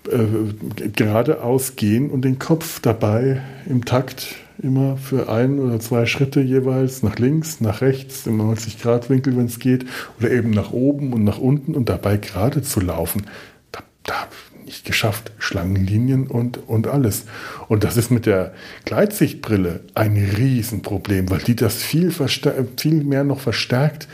äh, 0.08 0.88
geradeaus 0.90 1.74
gehen 1.74 2.10
und 2.10 2.24
den 2.24 2.38
Kopf 2.38 2.78
dabei 2.78 3.42
im 3.68 3.84
Takt 3.84 4.36
immer 4.62 4.98
für 4.98 5.28
ein 5.28 5.58
oder 5.58 5.80
zwei 5.80 6.06
Schritte 6.06 6.42
jeweils 6.42 7.02
nach 7.02 7.18
links, 7.18 7.60
nach 7.60 7.80
rechts, 7.80 8.28
im 8.28 8.40
90-Grad-Winkel, 8.40 9.36
wenn 9.36 9.46
es 9.46 9.58
geht, 9.58 9.84
oder 10.20 10.30
eben 10.30 10.50
nach 10.50 10.70
oben 10.70 11.12
und 11.12 11.24
nach 11.24 11.38
unten 11.38 11.74
und 11.74 11.88
dabei 11.88 12.18
gerade 12.18 12.62
zu 12.62 12.78
laufen. 12.78 13.26
Da, 13.72 13.80
da 14.04 14.28
nicht 14.72 14.86
geschafft. 14.86 15.32
Schlangenlinien 15.38 16.26
und, 16.26 16.66
und 16.66 16.86
alles. 16.86 17.26
Und 17.68 17.84
das 17.84 17.98
ist 17.98 18.10
mit 18.10 18.24
der 18.24 18.54
Gleitsichtbrille 18.86 19.80
ein 19.94 20.16
Riesenproblem, 20.16 21.30
weil 21.30 21.40
die 21.40 21.54
das 21.54 21.76
viel, 21.76 22.10
viel 22.10 23.04
mehr 23.04 23.22
noch 23.22 23.40
verstärkt. 23.40 24.08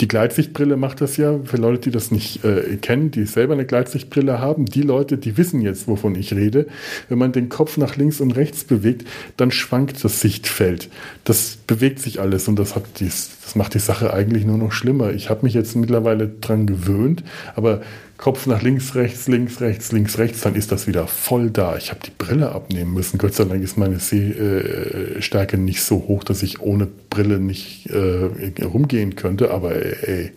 Die 0.00 0.08
Gleitsichtbrille 0.08 0.76
macht 0.76 1.00
das 1.00 1.16
ja 1.16 1.40
für 1.44 1.56
Leute, 1.56 1.80
die 1.84 1.90
das 1.90 2.10
nicht 2.10 2.44
äh, 2.44 2.76
kennen, 2.76 3.10
die 3.10 3.24
selber 3.24 3.54
eine 3.54 3.64
Gleitsichtbrille 3.64 4.38
haben. 4.40 4.66
Die 4.66 4.82
Leute, 4.82 5.16
die 5.16 5.38
wissen 5.38 5.62
jetzt, 5.62 5.88
wovon 5.88 6.14
ich 6.14 6.34
rede. 6.34 6.66
Wenn 7.08 7.18
man 7.18 7.32
den 7.32 7.48
Kopf 7.48 7.78
nach 7.78 7.96
links 7.96 8.20
und 8.20 8.32
rechts 8.36 8.64
bewegt, 8.64 9.08
dann 9.38 9.50
schwankt 9.50 10.04
das 10.04 10.20
Sichtfeld. 10.20 10.90
Das 11.24 11.58
bewegt 11.66 11.98
sich 11.98 12.20
alles 12.20 12.46
und 12.46 12.58
das, 12.58 12.74
dies, 13.00 13.30
das 13.42 13.56
macht 13.56 13.74
die 13.74 13.78
Sache 13.78 14.12
eigentlich 14.12 14.44
nur 14.44 14.58
noch 14.58 14.72
schlimmer. 14.72 15.12
Ich 15.12 15.30
habe 15.30 15.46
mich 15.46 15.54
jetzt 15.54 15.74
mittlerweile 15.74 16.28
dran 16.28 16.66
gewöhnt, 16.66 17.24
aber 17.54 17.80
Kopf 18.18 18.46
nach 18.46 18.62
links, 18.62 18.94
rechts, 18.94 19.28
links, 19.28 19.60
rechts, 19.60 19.92
links, 19.92 20.18
rechts, 20.18 20.40
dann 20.40 20.54
ist 20.54 20.72
das 20.72 20.86
wieder 20.86 21.06
voll 21.06 21.50
da. 21.50 21.76
Ich 21.76 21.90
habe 21.90 22.00
die 22.04 22.12
Brille 22.16 22.52
abnehmen 22.52 22.94
müssen. 22.94 23.18
Gott 23.18 23.34
sei 23.34 23.44
Dank 23.44 23.62
ist 23.62 23.76
meine 23.76 23.98
Sehstärke 23.98 25.58
nicht 25.58 25.82
so 25.82 25.96
hoch, 26.08 26.24
dass 26.24 26.42
ich 26.42 26.60
ohne 26.60 26.88
Brille 27.10 27.38
nicht 27.38 27.90
äh, 27.90 28.64
rumgehen 28.64 29.16
könnte. 29.16 29.50
Aber 29.50 29.74
ey, 29.74 30.32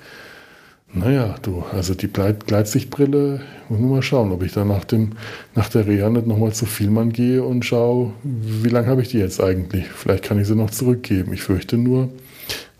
naja, 0.91 1.35
du, 1.41 1.63
also 1.71 1.93
die 1.93 2.09
Gleitsichtbrille, 2.09 3.41
muss 3.69 3.79
nur 3.79 3.95
mal 3.95 4.01
schauen, 4.01 4.31
ob 4.31 4.43
ich 4.43 4.53
da 4.53 4.65
nach, 4.65 4.83
dem, 4.83 5.11
nach 5.55 5.69
der 5.69 5.87
Reha 5.87 6.09
nicht 6.09 6.27
nochmal 6.27 6.51
zu 6.51 6.65
Vielmann 6.65 7.13
gehe 7.13 7.43
und 7.43 7.63
schaue, 7.63 8.11
wie 8.23 8.69
lange 8.69 8.87
habe 8.87 9.03
ich 9.03 9.09
die 9.09 9.19
jetzt 9.19 9.41
eigentlich? 9.41 9.85
Vielleicht 9.87 10.23
kann 10.23 10.39
ich 10.39 10.47
sie 10.47 10.55
noch 10.55 10.71
zurückgeben. 10.71 11.31
Ich 11.31 11.43
fürchte 11.43 11.77
nur, 11.77 12.09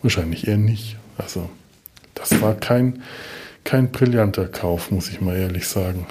wahrscheinlich 0.01 0.47
eher 0.47 0.57
nicht. 0.57 0.97
Also, 1.17 1.49
das 2.15 2.41
war 2.41 2.55
kein 2.55 3.01
kein 3.63 3.91
brillanter 3.91 4.47
Kauf, 4.47 4.91
muss 4.91 5.09
ich 5.09 5.21
mal 5.21 5.37
ehrlich 5.37 5.67
sagen. 5.67 6.05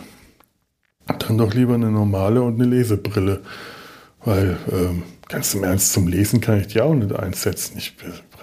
Dann 1.06 1.38
doch 1.38 1.54
lieber 1.54 1.74
eine 1.74 1.90
normale 1.90 2.42
und 2.42 2.60
eine 2.60 2.64
Lesebrille. 2.64 3.42
Weil 4.24 4.58
ähm, 4.70 5.04
ganz 5.28 5.54
im 5.54 5.64
Ernst, 5.64 5.92
zum 5.92 6.06
Lesen 6.06 6.40
kann 6.40 6.60
ich 6.60 6.68
die 6.68 6.80
auch 6.80 6.94
nicht 6.94 7.14
einsetzen. 7.14 7.78
Ich, 7.78 7.94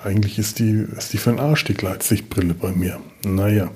eigentlich 0.03 0.39
ist 0.39 0.59
die, 0.59 0.85
ist 0.97 1.13
die 1.13 1.17
für 1.17 1.31
ein 1.31 1.39
Arsch, 1.39 1.63
die 1.65 1.73
Gleitsichtbrille 1.73 2.53
bei 2.53 2.71
mir. 2.71 2.99
Naja. 3.23 3.69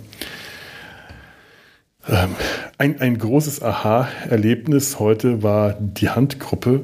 Ähm, 2.07 2.35
ein, 2.77 2.99
ein 3.01 3.17
großes 3.17 3.61
Aha-Erlebnis 3.61 4.99
heute 4.99 5.43
war 5.43 5.73
die 5.73 6.09
Handgruppe. 6.09 6.81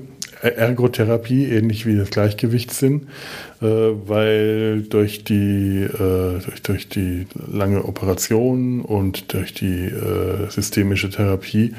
Ergotherapie, 0.49 1.45
ähnlich 1.45 1.85
wie 1.85 1.97
das 1.97 2.09
Gleichgewichtssinn, 2.09 3.07
äh, 3.61 3.65
weil 3.65 4.83
durch 4.83 5.23
die, 5.23 5.83
äh, 5.83 6.39
durch, 6.39 6.61
durch 6.63 6.89
die 6.89 7.27
lange 7.51 7.85
Operation 7.85 8.81
und 8.81 9.33
durch 9.33 9.53
die 9.53 9.85
äh, 9.85 10.49
systemische 10.49 11.09
Therapie 11.09 11.73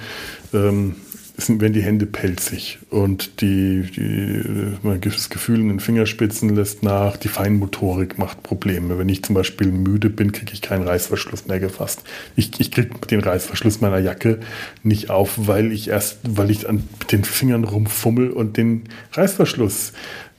ähm, 0.52 0.96
sind, 1.37 1.61
werden 1.61 1.75
die 1.75 1.83
Hände 1.83 2.07
pelzig 2.07 2.79
und 2.90 3.40
die, 3.40 3.83
die, 3.83 4.77
man 4.83 5.01
das 5.01 5.29
Gefühl 5.29 5.61
in 5.61 5.68
den 5.68 5.81
Fingerspitzen 5.81 6.55
lässt 6.55 6.83
nach, 6.83 7.16
die 7.16 7.29
Feinmotorik 7.29 8.18
macht 8.18 8.42
Probleme. 8.42 8.99
Wenn 8.99 9.09
ich 9.09 9.22
zum 9.22 9.35
Beispiel 9.35 9.68
müde 9.68 10.09
bin, 10.09 10.33
kriege 10.33 10.53
ich 10.53 10.62
keinen 10.62 10.87
Reißverschluss 10.87 11.46
mehr 11.46 11.61
gefasst. 11.61 12.03
Ich, 12.37 12.59
ich 12.59 12.70
kriege 12.70 12.90
den 13.11 13.20
Reißverschluss 13.20 13.81
meiner 13.81 13.99
Jacke 13.99 14.40
nicht 14.83 15.11
auf, 15.11 15.35
weil 15.37 15.72
ich 15.72 15.88
erst, 15.88 16.20
weil 16.27 16.51
ich 16.51 16.68
an 16.68 16.85
den 17.11 17.25
Fingern 17.25 17.64
rumfummel 17.64 18.31
und 18.31 18.57
den 18.57 18.85
Reißverschluss 19.12 19.92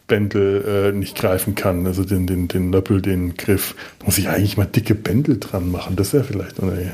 Bändel 0.07 0.91
äh, 0.93 0.97
nicht 0.97 1.17
greifen 1.17 1.55
kann, 1.55 1.85
also 1.85 2.03
den, 2.03 2.27
den, 2.27 2.47
den 2.47 2.71
Löppel, 2.71 3.01
den 3.01 3.35
Griff, 3.35 3.75
muss 4.05 4.17
ich 4.17 4.29
eigentlich 4.29 4.55
mal 4.55 4.65
dicke 4.65 4.95
Bändel 4.95 5.37
dran 5.39 5.69
machen. 5.69 5.95
Das 5.97 6.13
wäre 6.13 6.23
vielleicht 6.23 6.61
eine, 6.61 6.93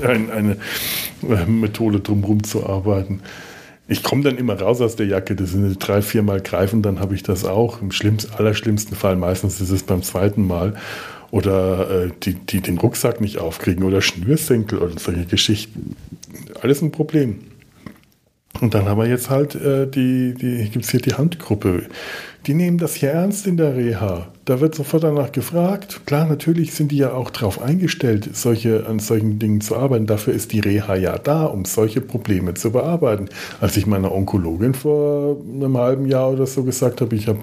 eine, 0.02 0.32
eine, 0.32 0.56
äh, 1.28 1.46
Methode, 1.46 2.00
drumherum 2.00 2.44
zu 2.44 2.66
arbeiten. 2.66 3.20
Ich 3.88 4.02
komme 4.02 4.22
dann 4.22 4.36
immer 4.36 4.60
raus 4.60 4.80
aus 4.80 4.96
der 4.96 5.06
Jacke, 5.06 5.36
das 5.36 5.52
sind 5.52 5.78
drei, 5.78 6.02
vier 6.02 6.22
Mal 6.22 6.40
greifen, 6.40 6.82
dann 6.82 7.00
habe 7.00 7.14
ich 7.14 7.22
das 7.22 7.44
auch. 7.44 7.82
Im 7.82 7.90
schlimmsten, 7.92 8.32
allerschlimmsten 8.34 8.96
Fall, 8.96 9.16
meistens 9.16 9.60
ist 9.60 9.70
es 9.70 9.82
beim 9.82 10.02
zweiten 10.02 10.46
Mal. 10.46 10.74
Oder 11.32 12.04
äh, 12.04 12.10
die, 12.22 12.34
die 12.34 12.60
den 12.60 12.78
Rucksack 12.78 13.20
nicht 13.20 13.38
aufkriegen 13.38 13.84
oder 13.84 14.00
Schnürsenkel 14.00 14.78
oder 14.78 14.98
solche 14.98 15.26
Geschichten. 15.26 15.96
Alles 16.62 16.80
ein 16.82 16.92
Problem. 16.92 17.40
Und 18.60 18.74
dann 18.74 18.86
haben 18.86 18.98
wir 18.98 19.06
jetzt 19.06 19.30
halt 19.30 19.54
äh, 19.54 19.86
die, 19.86 20.34
die 20.34 20.68
gibt 20.70 20.84
es 20.84 20.90
hier 20.90 21.00
die 21.00 21.14
Handgruppe. 21.14 21.84
Die 22.46 22.54
nehmen 22.54 22.78
das 22.78 22.94
hier 22.94 23.10
ernst 23.10 23.46
in 23.46 23.56
der 23.56 23.76
Reha. 23.76 24.28
Da 24.44 24.60
wird 24.60 24.76
sofort 24.76 25.02
danach 25.02 25.32
gefragt. 25.32 26.02
Klar, 26.06 26.26
natürlich 26.26 26.74
sind 26.74 26.92
die 26.92 26.98
ja 26.98 27.12
auch 27.12 27.30
darauf 27.30 27.60
eingestellt, 27.60 28.30
solche, 28.36 28.86
an 28.86 29.00
solchen 29.00 29.40
Dingen 29.40 29.60
zu 29.60 29.76
arbeiten. 29.76 30.06
Dafür 30.06 30.32
ist 30.32 30.52
die 30.52 30.60
Reha 30.60 30.94
ja 30.94 31.18
da, 31.18 31.46
um 31.46 31.64
solche 31.64 32.00
Probleme 32.00 32.54
zu 32.54 32.70
bearbeiten. 32.70 33.28
Als 33.60 33.76
ich 33.76 33.86
meiner 33.86 34.12
Onkologin 34.12 34.74
vor 34.74 35.38
einem 35.52 35.76
halben 35.76 36.06
Jahr 36.06 36.30
oder 36.30 36.46
so 36.46 36.62
gesagt 36.62 37.00
habe, 37.00 37.16
ich 37.16 37.26
habe 37.26 37.40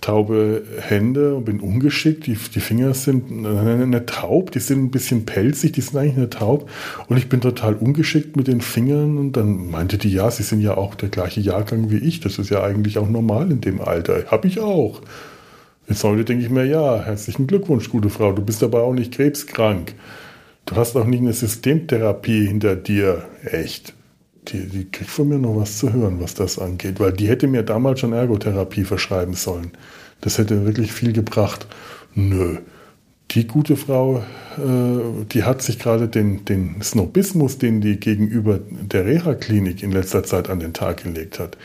taube 0.00 0.62
Hände 0.80 1.34
und 1.34 1.44
bin 1.44 1.60
ungeschickt. 1.60 2.26
Die, 2.26 2.36
die 2.36 2.60
Finger 2.60 2.94
sind 2.94 3.30
nicht 3.30 4.06
taub, 4.06 4.50
die 4.52 4.60
sind 4.60 4.84
ein 4.84 4.90
bisschen 4.90 5.26
pelzig, 5.26 5.72
die 5.72 5.80
sind 5.80 5.98
eigentlich 5.98 6.16
nicht 6.16 6.32
taub. 6.34 6.70
Und 7.08 7.16
ich 7.16 7.28
bin 7.28 7.40
total 7.40 7.74
ungeschickt 7.74 8.36
mit 8.36 8.46
den 8.46 8.60
Fingern. 8.60 9.18
Und 9.18 9.32
dann 9.32 9.70
meinte 9.70 9.98
die, 9.98 10.12
ja, 10.12 10.30
sie 10.30 10.42
sind 10.42 10.60
ja 10.60 10.76
auch 10.76 10.94
der 10.94 11.08
gleiche 11.08 11.40
Jahrgang 11.40 11.90
wie 11.90 11.98
ich. 11.98 12.20
Das 12.20 12.38
ist 12.38 12.50
ja 12.50 12.62
eigentlich 12.62 12.98
auch 12.98 13.08
normal 13.08 13.50
in 13.50 13.60
dem 13.60 13.80
Alter. 13.80 14.24
Hab 14.28 14.44
ich 14.44 14.60
auch. 14.60 15.02
Jetzt 15.88 16.02
heute 16.04 16.24
denke 16.24 16.44
ich 16.44 16.50
mir, 16.50 16.64
ja, 16.64 17.02
herzlichen 17.04 17.46
Glückwunsch, 17.46 17.90
gute 17.90 18.10
Frau. 18.10 18.32
Du 18.32 18.42
bist 18.42 18.62
aber 18.62 18.82
auch 18.82 18.92
nicht 18.92 19.12
krebskrank. 19.12 19.94
Du 20.66 20.74
hast 20.74 20.96
auch 20.96 21.06
nicht 21.06 21.20
eine 21.20 21.32
Systemtherapie 21.32 22.46
hinter 22.46 22.74
dir. 22.74 23.22
Echt 23.44 23.94
die, 24.48 24.66
die 24.66 24.90
kriegt 24.90 25.10
von 25.10 25.28
mir 25.28 25.38
noch 25.38 25.56
was 25.56 25.78
zu 25.78 25.92
hören, 25.92 26.20
was 26.20 26.34
das 26.34 26.58
angeht, 26.58 27.00
weil 27.00 27.12
die 27.12 27.28
hätte 27.28 27.46
mir 27.46 27.62
damals 27.62 28.00
schon 28.00 28.12
Ergotherapie 28.12 28.84
verschreiben 28.84 29.34
sollen. 29.34 29.72
Das 30.20 30.38
hätte 30.38 30.64
wirklich 30.64 30.92
viel 30.92 31.12
gebracht. 31.12 31.66
Nö. 32.14 32.58
Die 33.32 33.46
gute 33.46 33.76
Frau, 33.76 34.24
äh, 34.56 35.24
die 35.32 35.42
hat 35.42 35.60
sich 35.60 35.78
gerade 35.78 36.08
den, 36.08 36.44
den 36.44 36.80
Snobismus, 36.80 37.58
den 37.58 37.80
die 37.80 37.98
gegenüber 37.98 38.60
der 38.70 39.04
Reha-Klinik 39.04 39.82
in 39.82 39.90
letzter 39.90 40.22
Zeit 40.22 40.48
an 40.48 40.60
den 40.60 40.72
Tag 40.72 41.02
gelegt 41.02 41.40
hat, 41.40 41.58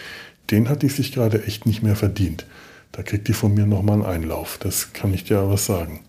den 0.50 0.70
hat 0.70 0.82
die 0.82 0.89
sich 0.89 1.12
gerade 1.12 1.44
echt 1.46 1.65
nicht 1.65 1.84
mehr 1.84 1.96
verdient. 1.96 2.46
Da 2.91 3.04
kriegt 3.04 3.28
die 3.28 3.34
von 3.34 3.54
mir 3.54 3.65
nochmal 3.65 3.96
einen 3.96 4.06
Einlauf. 4.06 4.58
Das 4.60 4.91
kann 4.91 5.13
ich 5.13 5.24
dir 5.24 5.39
aber 5.39 5.58
sagen. 5.58 6.02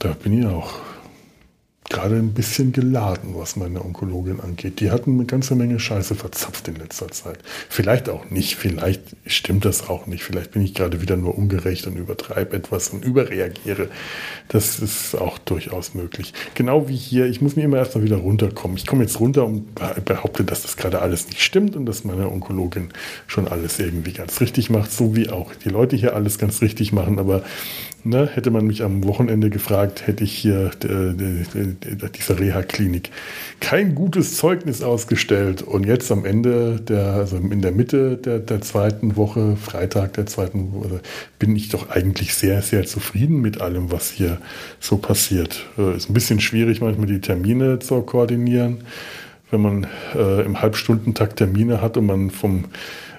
Da 0.00 0.12
bin 0.12 0.38
ich 0.38 0.46
auch 0.46 0.74
gerade 1.94 2.16
ein 2.16 2.34
bisschen 2.34 2.72
geladen, 2.72 3.34
was 3.36 3.54
meine 3.54 3.84
Onkologin 3.84 4.40
angeht. 4.40 4.80
Die 4.80 4.90
hatten 4.90 5.14
eine 5.14 5.26
ganze 5.26 5.54
Menge 5.54 5.78
Scheiße 5.78 6.16
verzapft 6.16 6.66
in 6.66 6.74
letzter 6.74 7.08
Zeit. 7.08 7.38
Vielleicht 7.68 8.08
auch 8.08 8.30
nicht, 8.30 8.56
vielleicht 8.56 9.02
stimmt 9.26 9.64
das 9.64 9.88
auch 9.88 10.06
nicht. 10.06 10.24
Vielleicht 10.24 10.50
bin 10.50 10.62
ich 10.62 10.74
gerade 10.74 11.00
wieder 11.00 11.16
nur 11.16 11.38
ungerecht 11.38 11.86
und 11.86 11.96
übertreibe 11.96 12.56
etwas 12.56 12.88
und 12.88 13.04
überreagiere. 13.04 13.88
Das 14.48 14.80
ist 14.80 15.14
auch 15.14 15.38
durchaus 15.38 15.94
möglich. 15.94 16.34
Genau 16.54 16.88
wie 16.88 16.96
hier, 16.96 17.26
ich 17.26 17.40
muss 17.40 17.54
mir 17.54 17.62
immer 17.62 17.78
erstmal 17.78 18.04
wieder 18.04 18.16
runterkommen. 18.16 18.76
Ich 18.76 18.86
komme 18.86 19.04
jetzt 19.04 19.20
runter 19.20 19.46
und 19.46 19.74
behaupte, 20.04 20.42
dass 20.44 20.62
das 20.62 20.76
gerade 20.76 21.00
alles 21.00 21.28
nicht 21.28 21.42
stimmt 21.42 21.76
und 21.76 21.86
dass 21.86 22.02
meine 22.02 22.28
Onkologin 22.28 22.88
schon 23.28 23.46
alles 23.46 23.78
irgendwie 23.78 24.12
ganz 24.12 24.40
richtig 24.40 24.68
macht, 24.68 24.90
so 24.90 25.14
wie 25.14 25.30
auch 25.30 25.54
die 25.54 25.68
Leute 25.68 25.94
hier 25.94 26.16
alles 26.16 26.38
ganz 26.38 26.60
richtig 26.60 26.92
machen. 26.92 27.20
Aber 27.20 27.44
Ne, 28.06 28.28
hätte 28.30 28.50
man 28.50 28.66
mich 28.66 28.82
am 28.82 29.02
Wochenende 29.04 29.48
gefragt, 29.48 30.06
hätte 30.06 30.24
ich 30.24 30.32
hier 30.36 30.72
äh, 30.84 32.08
dieser 32.10 32.38
Reha-Klinik 32.38 33.10
kein 33.60 33.94
gutes 33.94 34.36
Zeugnis 34.36 34.82
ausgestellt. 34.82 35.62
Und 35.62 35.86
jetzt 35.86 36.12
am 36.12 36.26
Ende, 36.26 36.82
der, 36.82 37.14
also 37.14 37.38
in 37.38 37.62
der 37.62 37.72
Mitte 37.72 38.18
der, 38.18 38.40
der 38.40 38.60
zweiten 38.60 39.16
Woche, 39.16 39.56
Freitag 39.56 40.12
der 40.12 40.26
zweiten 40.26 40.74
Woche, 40.74 41.00
bin 41.38 41.56
ich 41.56 41.70
doch 41.70 41.88
eigentlich 41.88 42.34
sehr, 42.34 42.60
sehr 42.60 42.84
zufrieden 42.84 43.40
mit 43.40 43.62
allem, 43.62 43.90
was 43.90 44.10
hier 44.10 44.36
so 44.80 44.98
passiert. 44.98 45.64
Äh, 45.78 45.96
ist 45.96 46.10
ein 46.10 46.14
bisschen 46.14 46.40
schwierig, 46.40 46.82
manchmal 46.82 47.06
die 47.06 47.22
Termine 47.22 47.78
zu 47.78 48.02
koordinieren. 48.02 48.84
Wenn 49.50 49.62
man 49.62 49.86
äh, 50.14 50.42
im 50.44 50.60
Halbstundentakt 50.60 51.36
Termine 51.36 51.80
hat 51.80 51.96
und 51.96 52.04
man 52.04 52.28
vom 52.28 52.66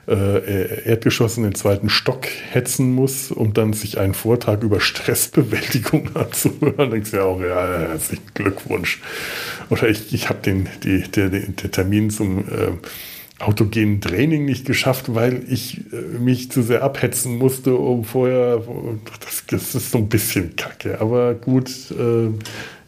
äh, 0.07 0.87
Erdgeschoss 0.87 1.37
in 1.37 1.43
den 1.43 1.55
zweiten 1.55 1.89
Stock 1.89 2.27
hetzen 2.51 2.93
muss, 2.93 3.31
um 3.31 3.53
dann 3.53 3.73
sich 3.73 3.97
einen 3.97 4.13
Vortrag 4.13 4.63
über 4.63 4.79
Stressbewältigung 4.79 6.09
anzuhören, 6.15 6.91
denkst 6.91 7.11
du 7.11 7.17
ja 7.17 7.23
auch, 7.23 7.41
ja, 7.41 7.87
herzlichen 7.89 8.25
Glückwunsch. 8.33 9.01
Oder 9.69 9.89
ich, 9.89 10.13
ich 10.13 10.29
habe 10.29 10.39
den, 10.39 10.69
die, 10.83 11.03
der, 11.03 11.29
der 11.29 11.71
Termin 11.71 12.09
zum 12.09 12.39
äh, 12.39 12.71
autogenen 13.39 13.99
Training 13.99 14.45
nicht 14.45 14.65
geschafft, 14.65 15.13
weil 15.13 15.43
ich 15.49 15.81
äh, 15.91 16.19
mich 16.19 16.51
zu 16.51 16.61
sehr 16.61 16.83
abhetzen 16.83 17.37
musste, 17.37 17.75
um 17.75 18.03
vorher, 18.03 18.61
das, 19.21 19.43
das 19.47 19.75
ist 19.75 19.91
so 19.91 19.97
ein 19.97 20.09
bisschen 20.09 20.55
kacke, 20.55 21.01
aber 21.01 21.33
gut, 21.33 21.69
äh, 21.91 22.29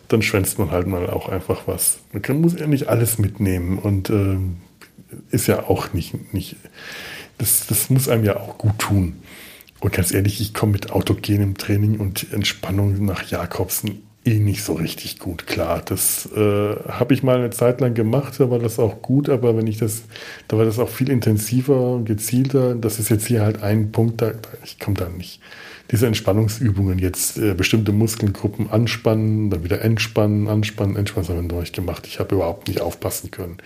dann 0.08 0.21
schwänzt 0.21 0.58
man 0.58 0.71
halt 0.71 0.88
mal 0.88 1.10
auch 1.10 1.27
einfach 1.27 1.63
was. 1.67 1.99
Man 2.13 2.41
muss 2.41 2.58
ja 2.58 2.67
nicht 2.67 2.88
alles 2.88 3.17
mitnehmen 3.17 3.77
und 3.77 4.10
äh, 4.10 4.38
ist 5.32 5.48
ja 5.48 5.63
auch 5.63 5.93
nicht, 5.93 6.34
nicht 6.34 6.56
das, 7.38 7.67
das 7.67 7.89
muss 7.89 8.10
einem 8.10 8.24
ja 8.24 8.38
auch 8.38 8.58
gut 8.58 8.80
tun. 8.80 9.22
Und 9.80 9.93
ganz 9.93 10.13
ehrlich, 10.13 10.41
ich 10.41 10.54
komme 10.54 10.74
mit 10.74 10.91
autogenem 10.91 11.58
Training 11.58 12.00
und 12.00 12.32
Entspannung 12.34 13.06
nach 13.06 13.30
Jakobsen 13.30 14.02
eh 14.28 14.39
nicht 14.39 14.63
so 14.63 14.74
richtig 14.74 15.20
gut 15.20 15.48
klar. 15.48 15.82
Das 15.86 16.30
äh, 16.36 16.76
habe 16.89 17.13
ich 17.13 17.24
mal 17.24 17.38
eine 17.38 17.50
Zeit 17.52 17.80
lang 17.80 17.93
gemacht, 17.93 18.34
da 18.39 18.50
war 18.50 18.60
das 18.60 18.80
auch 18.80 19.02
gut, 19.02 19.30
aber 19.30 19.56
wenn 19.56 19.67
ich 19.67 19.78
das, 19.78 20.04
da 20.48 20.58
war 20.58 20.65
das 20.65 20.80
auch 20.80 20.89
viel 20.89 21.10
intensiver 21.10 21.93
und 21.93 22.06
gezielter. 22.06 22.76
Das 22.76 23.00
ist 23.00 23.10
jetzt 23.10 23.26
hier 23.28 23.41
halt 23.41 23.63
ein 23.63 23.91
Punkt, 23.91 24.22
da, 24.22 24.32
ich 24.63 24.80
komme 24.80 24.98
da 24.98 25.08
nicht. 25.10 25.39
Diese 25.91 26.06
Entspannungsübungen 26.06 27.00
jetzt 27.00 27.38
äh, 27.38 27.54
bestimmte 27.54 27.93
Muskelgruppen 27.93 28.70
anspannen, 28.70 29.50
dann 29.50 29.63
wieder 29.63 29.82
entspannen, 29.82 30.50
anspannen, 30.50 30.98
entspannen, 30.98 31.28
das 31.28 31.36
habe 31.36 31.46
ich 31.46 31.52
noch 31.52 31.60
nicht 31.62 31.76
gemacht. 31.76 32.08
Ich 32.08 32.20
habe 32.20 32.36
überhaupt 32.36 32.67
nicht 32.67 32.82
aufpassen 32.82 33.32
können. 33.32 33.58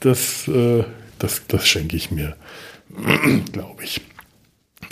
Das, 0.00 0.46
äh, 0.48 0.84
das, 1.18 1.42
das 1.48 1.66
schenke 1.66 1.96
ich 1.96 2.10
mir, 2.10 2.36
glaube 3.52 3.84
ich. 3.84 4.00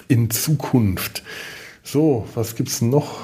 In 0.09 0.31
Zukunft. 0.31 1.23
So, 1.83 2.27
was 2.35 2.57
gibt's 2.57 2.81
noch? 2.81 3.21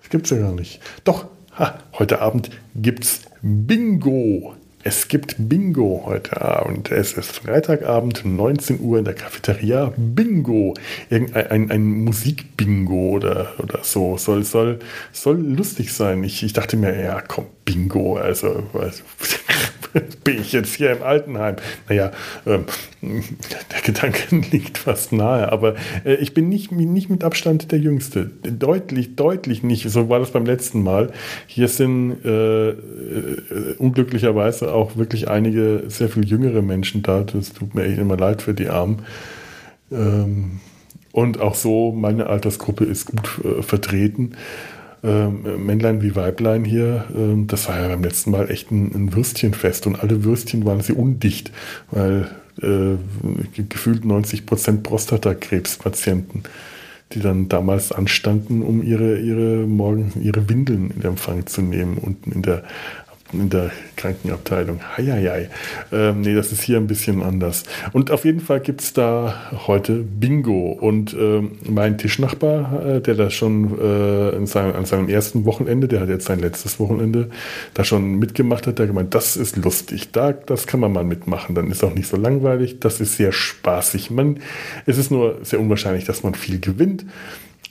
Das 0.00 0.10
gibt's 0.10 0.30
ja 0.30 0.38
gar 0.38 0.52
nicht. 0.52 0.80
Doch, 1.04 1.26
ha, 1.56 1.78
heute 1.98 2.20
Abend 2.20 2.50
gibt's 2.74 3.22
Bingo. 3.42 4.54
Es 4.84 5.06
gibt 5.06 5.36
Bingo 5.38 6.02
heute 6.06 6.42
Abend. 6.42 6.90
Es 6.90 7.12
ist 7.12 7.30
Freitagabend, 7.30 8.24
19 8.24 8.80
Uhr 8.80 8.98
in 8.98 9.04
der 9.04 9.14
Cafeteria. 9.14 9.92
Bingo. 9.96 10.74
Irgendein 11.08 11.46
ein, 11.46 11.70
ein 11.70 12.04
Musikbingo 12.04 13.10
oder, 13.10 13.52
oder 13.58 13.84
so. 13.84 14.16
Soll, 14.16 14.42
soll, 14.42 14.80
soll 15.12 15.38
lustig 15.38 15.92
sein. 15.92 16.24
Ich, 16.24 16.42
ich 16.42 16.52
dachte 16.52 16.76
mir, 16.76 17.00
ja, 17.00 17.20
komm, 17.20 17.46
Bingo. 17.64 18.16
Also, 18.16 18.64
also 18.74 19.02
bin 20.24 20.40
ich 20.40 20.52
jetzt 20.52 20.74
hier 20.74 20.92
im 20.92 21.02
Altenheim? 21.02 21.56
Naja, 21.88 22.12
ähm, 22.46 22.64
der 23.02 23.80
Gedanke 23.84 24.36
liegt 24.50 24.78
fast 24.78 25.12
nahe, 25.12 25.50
aber 25.50 25.74
äh, 26.04 26.14
ich 26.14 26.34
bin 26.34 26.48
nicht, 26.48 26.72
nicht 26.72 27.10
mit 27.10 27.24
Abstand 27.24 27.72
der 27.72 27.78
Jüngste. 27.78 28.30
Deutlich, 28.42 29.16
deutlich 29.16 29.62
nicht. 29.62 29.88
So 29.90 30.08
war 30.08 30.18
das 30.18 30.30
beim 30.30 30.46
letzten 30.46 30.82
Mal. 30.82 31.12
Hier 31.46 31.68
sind 31.68 32.24
äh, 32.24 32.70
äh, 32.70 32.76
unglücklicherweise 33.78 34.72
auch 34.72 34.96
wirklich 34.96 35.28
einige 35.28 35.84
sehr 35.88 36.08
viel 36.08 36.24
jüngere 36.24 36.62
Menschen 36.62 37.02
da. 37.02 37.22
Das 37.22 37.52
tut 37.52 37.74
mir 37.74 37.84
echt 37.84 37.98
immer 37.98 38.16
leid 38.16 38.42
für 38.42 38.54
die 38.54 38.68
Armen. 38.68 39.02
Ähm, 39.90 40.60
und 41.12 41.40
auch 41.40 41.54
so, 41.54 41.92
meine 41.92 42.28
Altersgruppe 42.28 42.84
ist 42.84 43.06
gut 43.06 43.44
äh, 43.44 43.62
vertreten 43.62 44.32
Männlein 45.02 46.00
wie 46.00 46.14
Weiblein 46.14 46.64
hier, 46.64 47.06
ähm, 47.16 47.48
das 47.48 47.68
war 47.68 47.80
ja 47.80 47.88
beim 47.88 48.04
letzten 48.04 48.30
Mal 48.30 48.50
echt 48.50 48.70
ein, 48.70 48.92
ein 48.94 49.14
Würstchenfest 49.14 49.86
und 49.86 49.96
alle 49.96 50.22
Würstchen 50.22 50.64
waren 50.64 50.80
sehr 50.80 50.96
undicht, 50.96 51.50
weil 51.90 52.28
äh, 52.60 52.96
gefühlt 53.68 54.04
90 54.04 54.46
Prozent 54.46 54.82
Prostatakrebspatienten, 54.84 56.44
die 57.12 57.20
dann 57.20 57.48
damals 57.48 57.90
anstanden, 57.90 58.62
um 58.62 58.82
ihre, 58.82 59.18
ihre 59.18 59.66
morgen 59.66 60.12
ihre 60.22 60.48
Windeln 60.48 60.92
in 60.96 61.02
Empfang 61.02 61.46
zu 61.46 61.62
nehmen, 61.62 61.98
unten 61.98 62.30
in 62.30 62.42
der 62.42 62.62
in 63.32 63.50
der 63.50 63.70
Krankenabteilung. 63.96 64.80
Heieiei. 64.96 65.48
Ähm, 65.92 66.20
nee, 66.20 66.34
das 66.34 66.52
ist 66.52 66.62
hier 66.62 66.76
ein 66.76 66.86
bisschen 66.86 67.22
anders. 67.22 67.64
Und 67.92 68.10
auf 68.10 68.24
jeden 68.24 68.40
Fall 68.40 68.60
gibt 68.60 68.80
es 68.80 68.92
da 68.92 69.50
heute 69.66 69.94
Bingo. 69.94 70.72
Und 70.72 71.14
ähm, 71.14 71.52
mein 71.68 71.98
Tischnachbar, 71.98 72.86
äh, 72.86 73.00
der 73.00 73.14
da 73.14 73.30
schon 73.30 73.78
äh, 73.78 74.30
in 74.36 74.46
seinem, 74.46 74.74
an 74.74 74.84
seinem 74.84 75.08
ersten 75.08 75.44
Wochenende, 75.44 75.88
der 75.88 76.00
hat 76.00 76.08
jetzt 76.08 76.26
sein 76.26 76.40
letztes 76.40 76.78
Wochenende, 76.78 77.30
da 77.74 77.84
schon 77.84 78.18
mitgemacht 78.18 78.66
hat, 78.66 78.78
der 78.78 78.86
gemeint, 78.86 79.14
das 79.14 79.36
ist 79.36 79.56
lustig. 79.56 80.12
Da, 80.12 80.32
das 80.32 80.66
kann 80.66 80.80
man 80.80 80.92
mal 80.92 81.04
mitmachen. 81.04 81.54
Dann 81.54 81.70
ist 81.70 81.84
auch 81.84 81.94
nicht 81.94 82.08
so 82.08 82.16
langweilig. 82.16 82.80
Das 82.80 83.00
ist 83.00 83.16
sehr 83.16 83.32
spaßig. 83.32 84.10
Man, 84.10 84.40
es 84.86 84.98
ist 84.98 85.10
nur 85.10 85.38
sehr 85.42 85.60
unwahrscheinlich, 85.60 86.04
dass 86.04 86.22
man 86.22 86.34
viel 86.34 86.60
gewinnt. 86.60 87.04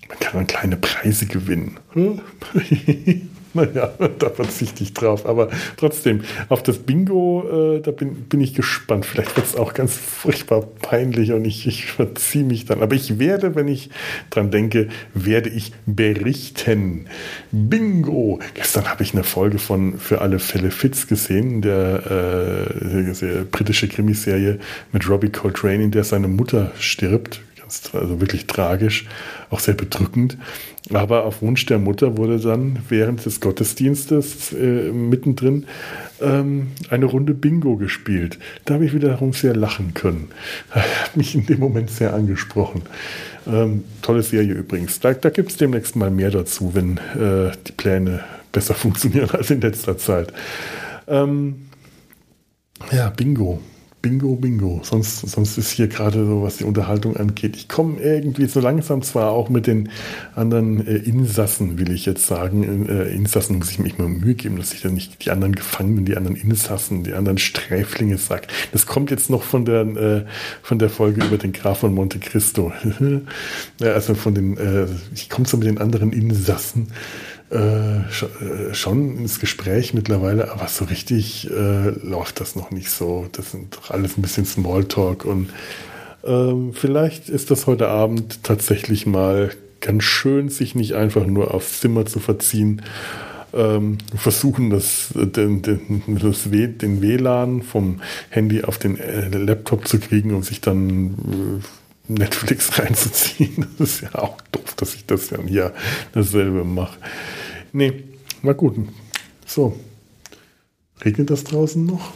Man 0.10 0.20
kann 0.20 0.34
dann 0.34 0.48
kleine 0.48 0.78
Preise 0.78 1.26
gewinnen. 1.26 1.78
Naja, 3.54 3.92
da 4.20 4.30
verzichte 4.30 4.84
ich 4.84 4.94
drauf. 4.94 5.26
Aber 5.26 5.50
trotzdem, 5.78 6.22
auf 6.50 6.64
das 6.64 6.80
Bingo, 6.80 7.78
äh, 7.78 7.82
da 7.82 7.92
bin, 7.92 8.16
bin 8.24 8.40
ich 8.42 8.54
gespannt. 8.54 9.06
Vielleicht 9.06 9.36
wird 9.36 9.46
es 9.46 9.56
auch 9.56 9.74
ganz 9.74 9.96
furchtbar 9.96 10.62
peinlich 10.82 11.34
und 11.34 11.46
ich, 11.46 11.68
ich 11.68 11.86
verziehe 11.86 12.46
mich 12.46 12.66
dann. 12.66 12.82
Aber 12.82 12.96
ich 12.96 13.20
werde, 13.20 13.56
wenn 13.56 13.68
ich 13.68 13.90
dran 14.30 14.52
denke, 14.52 14.88
werde 15.14 15.50
ich 15.50 15.74
berichten. 15.86 17.08
Bingo! 17.52 18.40
Gestern 18.54 18.90
habe 18.90 19.04
ich 19.04 19.14
eine 19.14 19.24
Folge 19.24 19.60
von 19.60 19.98
Für 19.98 20.22
alle 20.22 20.40
Fälle 20.40 20.72
Fitz 20.72 21.08
gesehen, 21.08 21.62
der 21.62 22.66
äh, 22.72 23.44
britische 23.52 23.88
Krimiserie 23.88 24.60
mit 24.92 25.10
Robbie 25.10 25.30
Coltrane, 25.30 25.84
in 25.84 25.92
der 25.92 26.04
seine 26.04 26.28
Mutter 26.28 26.72
stirbt 26.80 27.42
also 27.94 28.20
wirklich 28.20 28.48
tragisch, 28.48 29.08
auch 29.50 29.60
sehr 29.60 29.74
bedrückend. 29.74 30.38
Aber 30.92 31.26
auf 31.26 31.42
Wunsch 31.42 31.66
der 31.66 31.80
Mutter 31.80 32.18
wurde 32.18 32.40
dann 32.40 32.80
während 32.90 33.26
des 33.26 33.40
Gottesdienstes 33.40 34.52
äh, 34.54 34.92
mittendrin 34.92 35.66
ähm, 36.22 36.72
eine 36.90 37.06
Runde 37.06 37.34
Bingo 37.34 37.78
gespielt. 37.78 38.40
Da 38.66 38.76
habe 38.76 38.86
ich 38.86 38.94
wiederum 38.94 39.34
sehr 39.34 39.56
lachen 39.56 39.94
können. 39.94 40.30
Hat 40.72 41.16
mich 41.16 41.36
in 41.36 41.46
dem 41.46 41.60
Moment 41.60 41.92
sehr 41.92 42.14
angesprochen. 42.14 42.84
Ähm, 43.48 43.84
tolle 44.02 44.24
Serie 44.24 44.54
übrigens. 44.54 45.00
Da, 45.00 45.14
da 45.14 45.30
gibt 45.30 45.52
es 45.52 45.58
demnächst 45.58 45.96
mal 45.96 46.12
mehr 46.12 46.32
dazu, 46.32 46.74
wenn 46.74 46.98
äh, 46.98 47.52
die 47.68 47.72
Pläne 47.72 48.24
besser 48.52 48.74
funktionieren 48.76 49.30
als 49.32 49.50
in 49.50 49.62
letzter 49.62 49.98
Zeit. 49.98 50.34
Ähm, 51.08 51.68
ja, 52.92 53.10
Bingo. 53.10 53.62
Bingo, 54.02 54.36
Bingo. 54.36 54.82
Sonst, 54.84 55.20
sonst 55.30 55.58
ist 55.60 55.72
hier 55.72 55.88
gerade 55.88 56.26
so, 56.26 56.42
was 56.42 56.58
die 56.58 56.64
Unterhaltung 56.64 57.18
angeht. 57.18 57.56
Ich 57.56 57.68
komme 57.68 58.02
irgendwie 58.02 58.48
so 58.48 58.60
langsam 58.60 59.04
zwar 59.04 59.32
auch 59.32 59.50
mit 59.50 59.68
den 59.68 59.90
anderen 60.36 60.88
äh, 60.88 60.96
Insassen, 60.98 61.78
will 61.78 61.92
ich 61.92 62.08
jetzt 62.08 62.26
sagen. 62.26 62.88
Äh, 62.88 63.14
Insassen 63.14 63.60
muss 63.60 63.70
ich 63.70 63.78
mir 63.78 63.92
mal 63.98 64.08
Mühe 64.08 64.34
geben, 64.34 64.58
dass 64.58 64.74
ich 64.74 64.82
dann 64.82 64.96
nicht 64.96 65.24
die 65.24 65.30
anderen 65.30 65.54
Gefangenen, 65.54 66.06
die 66.06 66.18
anderen 66.18 66.36
Insassen, 66.36 67.04
die 67.04 67.14
anderen 67.14 67.38
Sträflinge 67.38 68.18
sage. 68.18 68.48
Das 68.72 68.88
kommt 68.88 69.12
jetzt 69.12 69.30
noch 69.30 69.44
von 69.44 69.66
der, 69.66 69.82
äh, 69.82 70.26
von 70.64 70.80
der 70.80 70.90
Folge 70.90 71.24
über 71.24 71.38
den 71.38 71.54
Graf 71.54 71.80
von 71.80 71.94
Monte 71.94 72.18
Cristo. 72.18 72.74
ja, 73.80 73.92
also 73.92 74.16
von 74.16 74.34
den, 74.34 74.58
äh, 74.58 74.88
ich 75.14 75.30
komme 75.30 75.48
so 75.48 75.58
mit 75.58 75.68
den 75.68 75.78
anderen 75.78 76.12
Insassen. 76.12 76.88
Äh, 77.52 77.98
äh, 77.98 78.74
schon 78.74 79.18
ins 79.18 79.42
Gespräch 79.42 79.94
mittlerweile, 79.94 80.52
aber 80.52 80.70
so 80.70 80.86
richtig 80.86 81.50
äh, 81.52 81.90
läuft 81.90 82.40
das 82.40 82.56
noch 82.56 82.72
nicht 82.72 82.90
so. 82.90 83.28
Das 83.34 83.52
sind 83.52 83.76
doch 83.76 83.92
alles 83.92 84.18
ein 84.18 84.22
bisschen 84.22 84.46
Smalltalk 84.46 85.26
und 85.26 85.50
ähm, 86.24 86.72
vielleicht 86.74 87.28
ist 87.28 87.52
das 87.52 87.68
heute 87.68 87.90
Abend 87.90 88.44
tatsächlich 88.44 89.06
mal 89.06 89.52
ganz 89.82 90.06
schön, 90.06 90.48
sich 90.48 90.76
nicht 90.76 90.94
einfach 90.94 91.26
nur 91.26 91.54
aufs 91.54 91.82
Zimmer 91.82 92.06
zu 92.06 92.20
verziehen. 92.20 92.84
Ähm, 93.54 93.98
versuchen, 94.16 94.70
das, 94.70 95.10
den, 95.14 95.62
den, 95.62 96.04
das 96.22 96.44
den 96.50 97.02
WLAN 97.02 97.64
vom 97.64 98.00
Handy 98.30 98.64
auf 98.64 98.78
den 98.78 98.98
äh, 98.98 99.28
Laptop 99.28 99.90
zu 99.90 100.00
kriegen 100.00 100.34
und 100.34 100.46
sich 100.46 100.62
dann 100.62 101.60
äh, 102.08 102.14
Netflix 102.14 102.80
reinzuziehen. 102.80 103.68
Das 103.78 103.90
ist 103.96 104.02
ja 104.04 104.16
auch 104.16 104.40
doof, 104.54 104.74
dass 104.78 104.96
ich 104.96 105.06
das 105.06 105.32
ja 105.32 105.40
hier 105.46 105.74
dasselbe 106.14 106.64
mache. 106.64 106.98
Nee, 107.74 108.04
war 108.42 108.54
gut. 108.54 108.76
So. 109.46 109.78
Regnet 111.04 111.30
das 111.30 111.44
draußen 111.44 111.86
noch? 111.86 112.14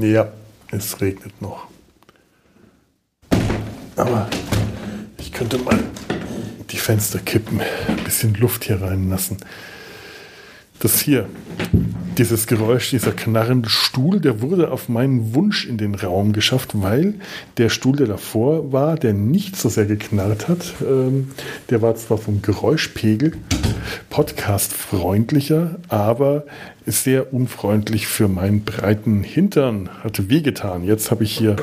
Ja, 0.00 0.32
es 0.70 1.00
regnet 1.00 1.40
noch. 1.42 1.66
Aber 3.96 4.28
ich 5.18 5.32
könnte 5.32 5.58
mal 5.58 5.78
die 6.70 6.76
Fenster 6.76 7.18
kippen, 7.18 7.60
ein 7.60 8.04
bisschen 8.04 8.34
Luft 8.34 8.64
hier 8.64 8.80
reinlassen. 8.80 9.36
Das 10.84 11.00
hier, 11.00 11.30
dieses 12.18 12.46
Geräusch, 12.46 12.90
dieser 12.90 13.12
knarrende 13.12 13.70
Stuhl, 13.70 14.20
der 14.20 14.42
wurde 14.42 14.70
auf 14.70 14.90
meinen 14.90 15.34
Wunsch 15.34 15.64
in 15.64 15.78
den 15.78 15.94
Raum 15.94 16.34
geschafft, 16.34 16.72
weil 16.74 17.14
der 17.56 17.70
Stuhl, 17.70 17.96
der 17.96 18.06
davor 18.06 18.70
war, 18.70 18.96
der 18.96 19.14
nicht 19.14 19.56
so 19.56 19.70
sehr 19.70 19.86
geknarrt 19.86 20.46
hat, 20.46 20.74
ähm, 20.86 21.30
der 21.70 21.80
war 21.80 21.96
zwar 21.96 22.18
vom 22.18 22.42
Geräuschpegel 22.42 23.32
podcastfreundlicher, 24.10 25.76
aber 25.88 26.44
sehr 26.84 27.32
unfreundlich 27.32 28.06
für 28.06 28.28
meinen 28.28 28.62
breiten 28.62 29.22
Hintern, 29.22 29.88
hatte 30.02 30.28
wehgetan. 30.28 30.84
Jetzt 30.84 31.10
habe 31.10 31.24
ich 31.24 31.34
hier 31.34 31.56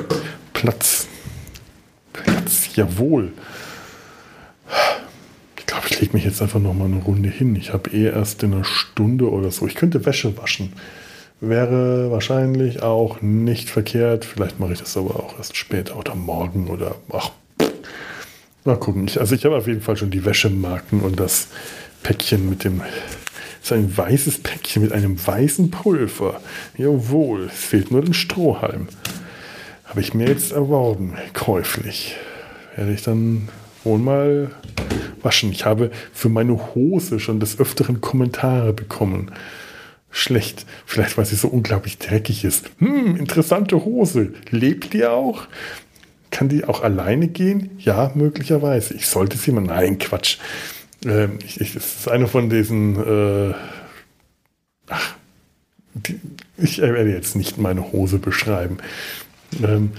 Platz. 0.54 1.06
Platz, 2.12 2.76
jawohl 2.76 3.34
lege 6.02 6.14
mich 6.14 6.26
jetzt 6.26 6.42
einfach 6.42 6.60
noch 6.60 6.74
mal 6.74 6.86
eine 6.86 7.02
Runde 7.02 7.30
hin. 7.30 7.56
Ich 7.56 7.72
habe 7.72 7.92
eh 7.92 8.06
erst 8.06 8.44
in 8.44 8.54
einer 8.54 8.64
Stunde 8.64 9.30
oder 9.30 9.52
so. 9.52 9.68
Ich 9.68 9.76
könnte 9.76 10.06
Wäsche 10.06 10.36
waschen. 10.38 10.74
Wäre 11.40 12.12
wahrscheinlich 12.12 12.82
auch 12.82 13.22
nicht 13.22 13.70
verkehrt. 13.70 14.26
Vielleicht 14.26 14.60
mache 14.60 14.74
ich 14.74 14.80
das 14.80 14.98
aber 14.98 15.16
auch 15.18 15.38
erst 15.38 15.56
später 15.56 15.98
oder 15.98 16.16
morgen 16.16 16.68
oder 16.68 16.96
ach. 17.14 17.32
Mal 18.64 18.78
gucken. 18.78 19.10
Also 19.18 19.34
ich 19.34 19.46
habe 19.46 19.56
auf 19.56 19.68
jeden 19.68 19.82
Fall 19.82 19.98
schon 19.98 20.12
die 20.12 20.26
Wäschemarken 20.26 21.02
und 21.02 21.20
das 21.20 21.48
Päckchen 22.04 22.50
mit 22.50 22.64
dem. 22.64 22.80
Das 22.80 23.72
ist 23.72 23.74
ein 23.74 23.96
weißes 23.96 24.40
Päckchen 24.40 24.82
mit 24.82 24.92
einem 24.92 25.26
weißen 25.26 25.72
Pulver. 25.72 26.42
Jawohl, 26.78 27.46
es 27.46 27.66
fehlt 27.66 27.92
nur 27.92 28.02
den 28.02 28.14
Strohhalm. 28.14 28.88
Habe 29.86 30.02
ich 30.02 30.14
mir 30.14 30.28
jetzt 30.28 30.52
erworben, 30.52 31.14
käuflich. 31.34 32.16
Werde 32.76 32.94
ich 32.94 33.04
dann 33.04 33.50
wohl 33.84 34.00
mal 34.00 34.52
waschen. 35.24 35.52
Ich 35.52 35.66
habe 35.66 35.92
für 36.14 36.30
meine 36.30 36.76
Hose 36.76 37.20
schon 37.20 37.40
des 37.40 37.60
Öfteren 37.60 38.02
Kommentare 38.02 38.74
bekommen. 38.74 39.32
Schlecht. 40.12 40.66
Vielleicht, 40.86 41.18
weil 41.18 41.26
sie 41.26 41.36
so 41.36 41.48
unglaublich 41.48 41.98
dreckig 41.98 42.44
ist. 42.44 42.70
Hm, 42.80 43.16
interessante 43.16 43.86
Hose. 43.86 44.34
Lebt 44.50 44.94
die 44.94 45.06
auch? 45.06 45.48
Kann 46.32 46.50
die 46.50 46.66
auch 46.66 46.82
alleine 46.84 47.28
gehen? 47.28 47.72
Ja, 47.80 48.12
möglicherweise. 48.16 48.94
Ich 48.94 49.08
sollte 49.08 49.38
sie 49.38 49.52
mal. 49.52 49.62
Nein, 49.62 50.00
Quatsch. 50.00 50.38
Ähm, 51.06 51.40
ich, 51.46 51.60
ich, 51.62 51.74
das 51.74 52.00
ist 52.00 52.10
eine 52.10 52.28
von 52.28 52.50
diesen. 52.50 52.96
Äh, 52.96 53.54
ach, 54.88 55.16
die, 55.94 56.20
ich 56.58 56.80
werde 56.80 57.12
jetzt 57.12 57.36
nicht 57.36 57.58
meine 57.58 57.92
Hose 57.92 58.20
beschreiben. 58.20 58.78
Ähm, 59.64 59.92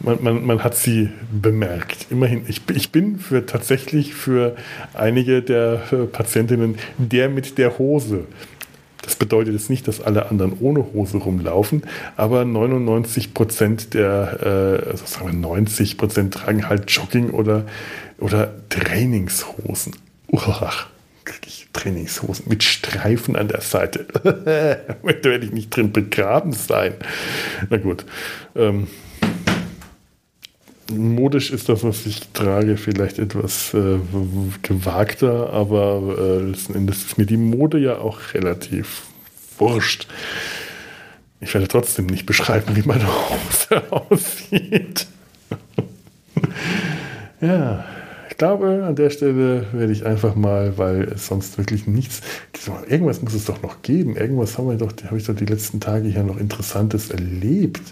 man, 0.00 0.22
man, 0.22 0.46
man 0.46 0.64
hat 0.64 0.76
sie 0.76 1.10
bemerkt. 1.30 2.06
Immerhin, 2.10 2.42
ich, 2.48 2.62
ich 2.74 2.92
bin 2.92 3.18
für 3.18 3.46
tatsächlich 3.46 4.14
für 4.14 4.56
einige 4.94 5.42
der 5.42 5.82
äh, 5.92 5.96
Patientinnen 6.06 6.76
der 6.98 7.28
mit 7.28 7.58
der 7.58 7.78
Hose. 7.78 8.24
Das 9.02 9.16
bedeutet 9.16 9.54
jetzt 9.54 9.70
nicht, 9.70 9.88
dass 9.88 10.00
alle 10.00 10.28
anderen 10.30 10.58
ohne 10.60 10.84
Hose 10.92 11.18
rumlaufen, 11.18 11.82
aber 12.16 12.44
99 12.44 13.32
Prozent 13.32 13.94
der, 13.94 14.82
äh, 14.84 14.90
also 14.90 15.06
sagen 15.06 15.26
wir 15.28 15.34
90 15.34 15.96
Prozent 15.96 16.34
tragen 16.34 16.68
halt 16.68 16.90
Jogging 16.90 17.30
oder, 17.30 17.64
oder 18.18 18.52
Trainingshosen. 18.68 19.94
Ich 21.46 21.68
Trainingshosen 21.72 22.46
mit 22.48 22.62
Streifen 22.62 23.36
an 23.36 23.48
der 23.48 23.60
Seite. 23.60 24.06
da 24.22 25.04
werde 25.04 25.44
ich 25.44 25.52
nicht 25.52 25.74
drin 25.74 25.92
begraben 25.92 26.52
sein. 26.52 26.94
Na 27.70 27.76
gut. 27.76 28.04
Ähm, 28.56 28.88
modisch 30.90 31.50
ist 31.50 31.68
das, 31.68 31.84
was 31.84 32.06
ich 32.06 32.20
trage, 32.32 32.76
vielleicht 32.76 33.18
etwas 33.18 33.74
äh, 33.74 33.98
gewagter, 34.62 35.50
aber 35.52 36.16
äh, 36.18 36.38
letzten 36.42 36.74
Endes 36.74 37.04
ist 37.04 37.18
mir 37.18 37.26
die 37.26 37.36
Mode 37.36 37.78
ja 37.78 37.98
auch 37.98 38.18
relativ 38.34 39.02
wurscht. 39.58 40.06
Ich 41.40 41.54
werde 41.54 41.68
trotzdem 41.68 42.06
nicht 42.06 42.26
beschreiben, 42.26 42.74
wie 42.74 42.82
meine 42.82 43.06
Hose 43.06 43.92
aussieht. 44.10 45.06
ja, 47.40 47.84
ich 48.30 48.36
glaube, 48.36 48.84
an 48.86 48.96
der 48.96 49.10
Stelle 49.10 49.66
werde 49.72 49.92
ich 49.92 50.06
einfach 50.06 50.34
mal, 50.34 50.78
weil 50.78 51.02
es 51.04 51.26
sonst 51.26 51.58
wirklich 51.58 51.86
nichts, 51.86 52.22
irgendwas 52.88 53.22
muss 53.22 53.34
es 53.34 53.44
doch 53.44 53.62
noch 53.62 53.82
geben. 53.82 54.16
Irgendwas 54.16 54.58
haben 54.58 54.68
wir 54.68 54.76
doch, 54.76 54.92
habe 55.04 55.18
ich 55.18 55.24
doch 55.24 55.34
die 55.34 55.44
letzten 55.44 55.80
Tage 55.80 56.08
hier 56.08 56.22
noch 56.22 56.38
Interessantes 56.38 57.10
erlebt 57.10 57.82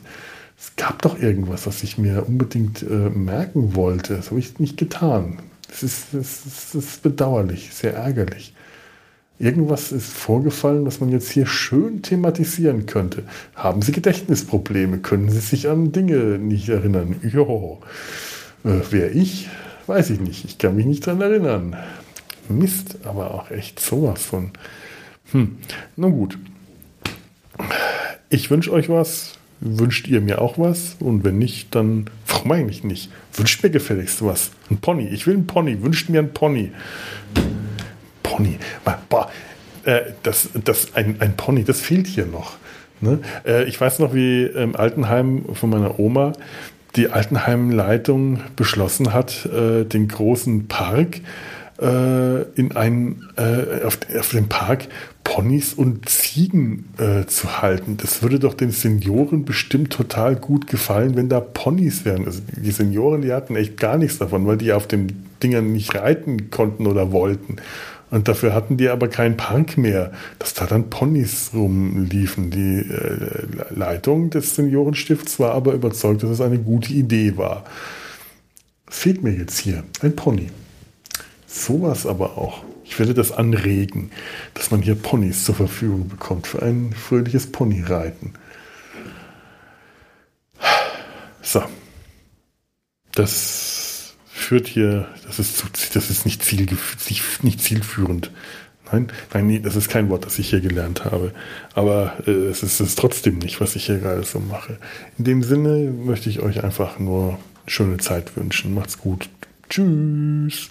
es 0.59 0.75
gab 0.77 1.03
doch 1.03 1.19
irgendwas, 1.19 1.67
was 1.67 1.83
ich 1.83 1.99
mir 1.99 2.27
unbedingt 2.27 2.83
äh, 2.83 3.11
merken 3.11 3.75
wollte. 3.75 4.17
Das 4.17 4.31
habe 4.31 4.41
ich 4.41 4.59
nicht 4.59 4.77
getan. 4.77 5.39
Das 5.69 5.83
ist, 5.83 6.07
das, 6.13 6.47
ist, 6.47 6.75
das 6.75 6.85
ist 6.85 7.03
bedauerlich, 7.03 7.71
sehr 7.75 7.95
ärgerlich. 7.95 8.55
Irgendwas 9.39 9.93
ist 9.93 10.11
vorgefallen, 10.13 10.87
was 10.87 11.01
man 11.01 11.11
jetzt 11.11 11.31
hier 11.31 11.47
schön 11.47 12.01
thematisieren 12.01 12.87
könnte. 12.87 13.25
Haben 13.55 13.83
Sie 13.83 13.93
Gedächtnisprobleme? 13.93 14.99
Können 14.99 15.29
Sie 15.29 15.41
sich 15.41 15.69
an 15.69 15.93
Dinge 15.93 16.39
nicht 16.39 16.71
erinnern? 16.71 17.17
Jo. 17.23 17.81
Äh, 18.65 18.81
wer 18.91 19.15
ich? 19.15 19.51
Weiß 19.87 20.09
ich 20.09 20.21
nicht. 20.21 20.47
Ich 20.47 20.57
kann 20.57 20.75
mich 20.77 20.87
nicht 20.87 21.05
dran 21.05 21.21
erinnern. 21.21 21.77
Mist, 22.49 22.99
aber 23.05 23.35
auch 23.35 23.51
echt 23.51 23.79
sowas 23.79 24.25
von. 24.25 24.53
Hm. 25.33 25.59
Nun 25.97 26.13
gut. 26.13 26.39
Ich 28.31 28.51
wünsche 28.51 28.73
euch 28.73 28.89
was. 28.89 29.36
Wünscht 29.61 30.07
ihr 30.09 30.21
mir 30.21 30.41
auch 30.41 30.59
was? 30.59 30.97
Und 31.01 31.25
wenn 31.25 31.39
nicht, 31.39 31.75
dann 31.75 32.07
warum 32.27 32.53
eigentlich 32.53 32.85
nicht? 32.85 33.11
Wünscht 33.35 33.63
mir 33.63 33.71
gefälligst 33.71 34.25
was. 34.25 34.51
Ein 34.71 34.79
Pony. 34.79 35.09
Ich 35.09 35.27
will 35.27 35.35
ein 35.35 35.47
Pony. 35.47 35.83
Wünscht 35.83 36.09
mir 36.09 36.21
ein 36.21 36.33
Pony. 36.33 36.73
Pony. 38.23 38.59
Boah, 39.09 39.31
äh, 39.85 40.01
das, 40.23 40.51
das, 40.65 40.95
ein, 40.95 41.17
ein 41.21 41.37
Pony, 41.37 41.65
das 41.65 41.81
fehlt 41.81 42.07
hier 42.07 42.27
noch. 42.27 42.57
Ne? 43.01 43.21
Äh, 43.47 43.65
ich 43.65 43.81
weiß 43.81 43.99
noch, 43.99 44.15
wie 44.15 44.45
im 44.45 44.77
Altenheim 44.77 45.45
von 45.55 45.71
meiner 45.71 45.99
Oma 45.99 46.33
die 46.97 47.09
Altenheimleitung 47.09 48.41
beschlossen 48.57 49.13
hat, 49.13 49.47
äh, 49.47 49.85
den 49.85 50.09
großen 50.09 50.67
Park 50.67 51.17
äh, 51.17 51.21
in 51.79 52.73
einen, 52.75 53.29
äh, 53.37 53.85
auf, 53.85 53.99
auf 54.19 54.31
dem 54.31 54.49
Park 54.49 54.89
Ponys 55.25 55.75
und 55.75 56.09
Ziegen 56.09 56.89
äh, 56.99 57.27
zu 57.27 57.61
halten. 57.61 57.97
Das 57.97 58.23
würde 58.23 58.39
doch 58.39 58.55
den 58.55 58.71
Senioren 58.71 59.45
bestimmt 59.45 59.93
total 59.93 60.37
gut 60.37 60.69
gefallen, 60.69 61.17
wenn 61.17 61.29
da 61.29 61.41
Ponys 61.41 62.05
wären. 62.05 62.25
Also 62.25 62.41
die 62.57 62.71
Senioren, 62.71 63.23
die 63.23 63.33
hatten 63.33 63.57
echt 63.57 63.77
gar 63.77 63.99
nichts 63.99 64.19
davon, 64.19 64.47
weil 64.47 64.57
die 64.57 64.73
auf 64.73 64.87
den 64.87 65.27
Dingern 65.43 65.73
nicht 65.73 65.95
reiten 65.97 66.51
konnten 66.51 66.87
oder 66.87 67.13
wollten. 67.13 67.57
Und 68.11 68.29
dafür 68.29 68.55
hatten 68.55 68.77
die 68.77 68.89
aber 68.89 69.09
keinen 69.09 69.37
Park 69.37 69.77
mehr, 69.77 70.13
dass 70.39 70.55
da 70.55 70.67
dann 70.67 70.91
Ponys 70.91 71.51
rumliefen. 71.53 72.51
Die 72.51 72.89
äh, 72.89 73.47
Leitung 73.75 74.31
des 74.31 74.55
Seniorenstifts 74.55 75.41
war 75.41 75.53
aber 75.55 75.73
überzeugt, 75.75 76.23
dass 76.23 76.31
es 76.31 76.41
eine 76.41 76.59
gute 76.59 76.93
Idee 76.93 77.37
war. 77.37 77.65
Fehlt 78.89 79.25
mir 79.25 79.33
jetzt 79.33 79.59
hier 79.59 79.83
ein 80.03 80.15
Pony. 80.15 80.51
Sowas 81.57 82.07
aber 82.07 82.37
auch. 82.37 82.63
Ich 82.85 82.99
werde 82.99 83.15
das 83.15 83.33
anregen, 83.33 84.11
dass 84.55 84.71
man 84.71 84.83
hier 84.83 84.95
Ponys 84.95 85.45
zur 85.45 85.55
Verfügung 85.55 86.09
bekommt 86.09 86.47
für 86.47 86.63
ein 86.63 86.93
fröhliches 86.93 87.51
Ponyreiten. 87.51 88.35
So. 91.43 91.63
Das 93.13 94.15
führt 94.27 94.69
hier, 94.69 95.09
das 95.27 95.39
ist, 95.39 95.65
das 95.95 96.11
ist 96.11 96.27
nicht, 96.27 96.45
ziel, 96.45 96.67
nicht 97.43 97.63
zielführend. 97.63 98.31
Nein, 98.93 99.09
nein, 99.33 99.63
das 99.63 99.75
ist 99.75 99.89
kein 99.89 100.11
Wort, 100.11 100.27
das 100.27 100.39
ich 100.39 100.51
hier 100.51 100.61
gelernt 100.61 101.05
habe. 101.05 101.33
Aber 101.75 102.19
äh, 102.27 102.31
es 102.31 102.63
ist 102.63 102.79
es 102.81 102.95
trotzdem 102.95 103.39
nicht, 103.39 103.61
was 103.61 103.75
ich 103.75 103.87
hier 103.87 103.99
gerade 103.99 104.23
so 104.23 104.39
mache. 104.39 104.79
In 105.19 105.25
dem 105.25 105.43
Sinne 105.43 105.91
möchte 105.91 106.29
ich 106.29 106.41
euch 106.41 106.63
einfach 106.63 106.99
nur 106.99 107.39
schöne 107.67 107.97
Zeit 107.97 108.37
wünschen. 108.37 108.75
Macht's 108.75 108.99
gut. 108.99 109.29
Tschüss. 109.71 110.71